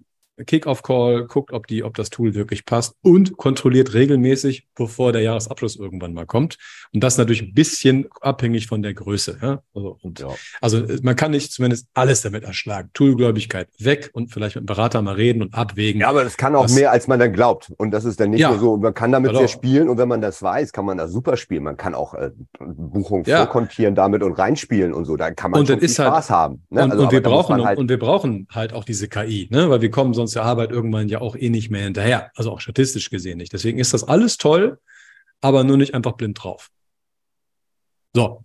Kick-off-Call, 0.45 1.26
guckt, 1.28 1.52
ob, 1.52 1.67
die, 1.67 1.84
ob 1.84 1.95
das 1.95 2.10
Tool 2.10 2.36
wirklich 2.36 2.65
passt 2.65 2.95
und 3.02 3.38
kontrolliert 3.38 3.93
regelmäßig, 3.93 4.67
bevor 4.76 5.12
der 5.12 5.21
Jahresabschluss 5.21 5.76
irgendwann 5.76 6.13
mal 6.13 6.26
kommt. 6.26 6.58
Und 6.93 7.04
das 7.04 7.17
natürlich 7.17 7.41
ein 7.41 7.54
bisschen 7.54 8.08
abhängig 8.21 8.67
von 8.67 8.82
der 8.82 8.93
Größe. 8.93 9.38
Ja? 9.41 9.62
Also, 9.73 9.97
und, 10.02 10.19
Ja. 10.19 10.28
also 10.62 10.78
äh, 10.78 11.00
man 11.02 11.15
kann 11.15 11.32
nicht 11.32 11.52
zumindest 11.52 11.88
alles 11.93 12.21
damit 12.21 12.43
erschlagen. 12.43 12.89
Toolgläubigkeit 12.93 13.67
weg 13.80 14.10
und 14.13 14.32
vielleicht 14.32 14.56
mit 14.56 14.63
dem 14.63 14.67
Berater 14.67 15.02
mal 15.02 15.15
reden 15.15 15.41
und 15.41 15.54
abwägen. 15.56 16.02
Ja, 16.02 16.10
aber 16.10 16.23
das 16.23 16.38
kann 16.38 16.56
auch 16.56 16.65
Was- 16.65 16.76
mehr, 16.76 16.91
als 16.91 17.08
man 17.08 17.19
dann 17.19 17.34
glaubt. 17.34 17.71
Und 17.78 17.91
das 17.91 18.06
ist 18.06 18.19
dann 18.19 18.30
nicht 18.32 18.39
Ja. 18.41 18.50
nur 18.52 18.60
so, 18.60 18.78
man 18.78 18.93
kann 18.93 19.12
damit 19.12 19.30
Genau. 19.30 19.39
sehr 19.39 19.47
spielen 19.47 19.89
und 19.89 19.97
wenn 19.97 20.08
man 20.08 20.21
das 20.21 20.41
weiß, 20.41 20.71
kann 20.71 20.86
man 20.86 20.97
das 20.97 21.12
super 21.12 21.38
spielen. 21.38 21.63
Man 21.63 21.78
kann 21.78 21.95
auch 21.95 22.13
äh, 22.13 22.32
Buchungen 22.60 23.23
Ja. 23.26 23.38
vorkontieren 23.45 23.95
damit 23.95 24.23
und 24.23 24.34
reinspielen 24.34 24.93
und 24.93 25.06
so. 25.06 25.15
Da 25.15 25.32
kann 25.32 25.52
man 25.52 25.62
Und 25.62 25.67
schon 25.67 25.80
das 25.80 25.95
viel 25.95 26.06
halt- 26.06 26.13
Spaß 26.13 26.30
haben. 26.30 26.63
Ne? 26.69 26.84
Und, 26.84 26.91
Also, 26.91 27.04
und, 27.06 27.12
wir 27.12 27.21
brauchen, 27.23 27.63
halt, 27.63 27.80
und 27.80 27.89
wir 27.89 28.00
brauchen 28.00 28.47
halt 28.52 28.73
auch 28.73 28.84
diese 28.84 29.08
KI, 29.08 29.47
ne? 29.52 29.69
weil 29.69 29.82
wir 29.82 29.89
kommen 29.91 30.13
sonst 30.13 30.27
der 30.34 30.44
Arbeit 30.44 30.72
irgendwann 30.72 31.10
ja 31.10 31.22
auch 31.22 31.36
eh 31.36 31.50
nicht 31.50 31.70
mehr 31.70 31.84
hinterher. 31.84 32.32
Also 32.36 32.52
auch 32.52 32.60
statistisch 32.62 33.10
gesehen 33.10 33.38
nicht. 33.38 33.54
Deswegen 33.54 33.80
ist 33.80 33.94
das 33.94 34.04
alles 34.04 34.38
toll, 34.38 34.80
aber 35.42 35.63
nur 35.63 35.78
nicht 35.78 35.94
einfach 35.94 36.13
blind 36.13 36.42
drauf. 36.44 36.70
So. 38.16 38.44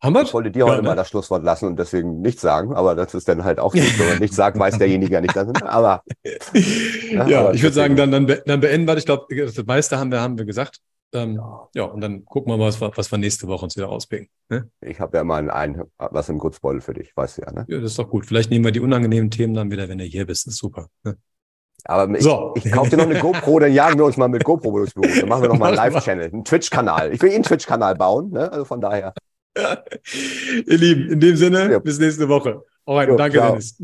Haben 0.00 0.14
wir 0.14 0.22
ich 0.22 0.32
wollte 0.32 0.52
dir 0.52 0.64
heute 0.64 0.76
Ja, 0.76 0.82
ne? 0.82 0.88
mal 0.90 0.94
das 0.94 1.08
Schlusswort 1.08 1.42
lassen 1.42 1.66
und 1.66 1.76
deswegen 1.76 2.20
nichts 2.20 2.40
sagen, 2.40 2.72
aber 2.72 2.94
das 2.94 3.14
ist 3.14 3.28
dann 3.28 3.42
halt 3.42 3.58
auch 3.58 3.72
so. 3.74 3.80
Wenn 3.80 4.08
man 4.10 4.18
nichts 4.18 4.36
sagt, 4.36 4.56
weiß 4.58 4.78
derjenige 4.78 5.12
ja 5.14 5.20
nicht. 5.20 5.34
Das, 5.34 5.48
aber 5.62 6.04
ja, 6.54 7.40
aber 7.40 7.54
ich 7.54 7.62
würde 7.62 7.74
sagen, 7.74 7.96
dann, 7.96 8.12
dann, 8.12 8.26
be- 8.26 8.42
dann 8.46 8.60
beenden 8.60 8.86
wir. 8.86 8.94
das. 8.94 9.02
Ich 9.02 9.06
glaube, 9.06 9.26
das 9.34 9.56
meiste 9.66 9.98
haben 9.98 10.12
wir, 10.12 10.20
haben 10.20 10.38
wir 10.38 10.44
gesagt. 10.44 10.78
Ähm, 11.14 11.40
ja. 11.74 11.84
und 11.84 12.00
dann 12.02 12.24
gucken 12.26 12.52
wir 12.52 12.58
mal, 12.58 12.66
was 12.66 12.80
wir, 12.80 12.90
was 12.94 13.10
wir 13.10 13.16
nächste 13.18 13.46
Woche 13.48 13.64
uns 13.64 13.76
wieder 13.76 13.86
rauspicken. 13.86 14.28
Ne? 14.50 14.70
ich 14.82 15.00
habe 15.00 15.16
ja 15.16 15.24
mal 15.24 15.50
ein, 15.50 15.82
was 15.96 16.28
im 16.28 16.38
Kurzbeutel 16.38 16.80
für 16.82 16.92
dich, 16.94 17.16
weißt 17.16 17.38
du 17.38 17.42
ja. 17.42 17.52
Ne? 17.52 17.64
Ja, 17.68 17.78
das 17.80 17.92
ist 17.92 17.98
doch 17.98 18.08
gut. 18.10 18.26
Vielleicht 18.26 18.50
nehmen 18.50 18.64
wir 18.64 18.72
die 18.72 18.80
unangenehmen 18.80 19.30
Themen 19.30 19.54
dann 19.54 19.70
wieder, 19.70 19.88
wenn 19.88 19.98
du 19.98 20.04
hier 20.04 20.26
bist. 20.26 20.46
Das 20.46 20.54
ist 20.54 20.60
super. 20.60 20.88
Ne? 21.04 21.16
Aber 21.84 22.14
ich, 22.14 22.22
So. 22.24 22.52
ich 22.56 22.70
kaufe 22.70 22.90
dir 22.90 22.96
noch 22.98 23.06
eine 23.08 23.18
GoPro, 23.20 23.58
dann 23.60 23.72
jagen 23.72 23.98
wir 23.98 24.04
uns 24.04 24.16
mal 24.18 24.28
mit 24.28 24.44
GoPro 24.44 24.78
durchs 24.78 24.92
Büro. 24.94 25.06
Dann 25.20 25.28
machen 25.28 25.42
wir 25.42 25.48
noch 25.48 25.58
mal 25.58 25.68
einen. 25.68 25.76
Live-Channel, 25.94 26.26
einen 26.32 26.44
Twitch-Kanal. 26.44 27.12
Ich 27.14 27.22
will 27.22 27.30
eh 27.30 27.34
einen 27.36 27.44
Twitch-Kanal 27.44 27.94
bauen, 27.94 28.30
ne? 28.30 28.50
Also 28.52 28.64
von 28.66 28.80
daher. 28.80 29.14
Ihr 29.56 30.78
Lieben, 30.78 31.08
in 31.12 31.20
dem 31.20 31.36
Sinne, 31.36 31.70
Ja. 31.72 31.78
bis 31.78 31.98
nächste 31.98 32.28
Woche. 32.28 32.62
Alright, 32.84 33.08
Jo, 33.08 33.16
danke, 33.16 33.38
ciao. 33.38 33.48
Dennis. 33.50 33.78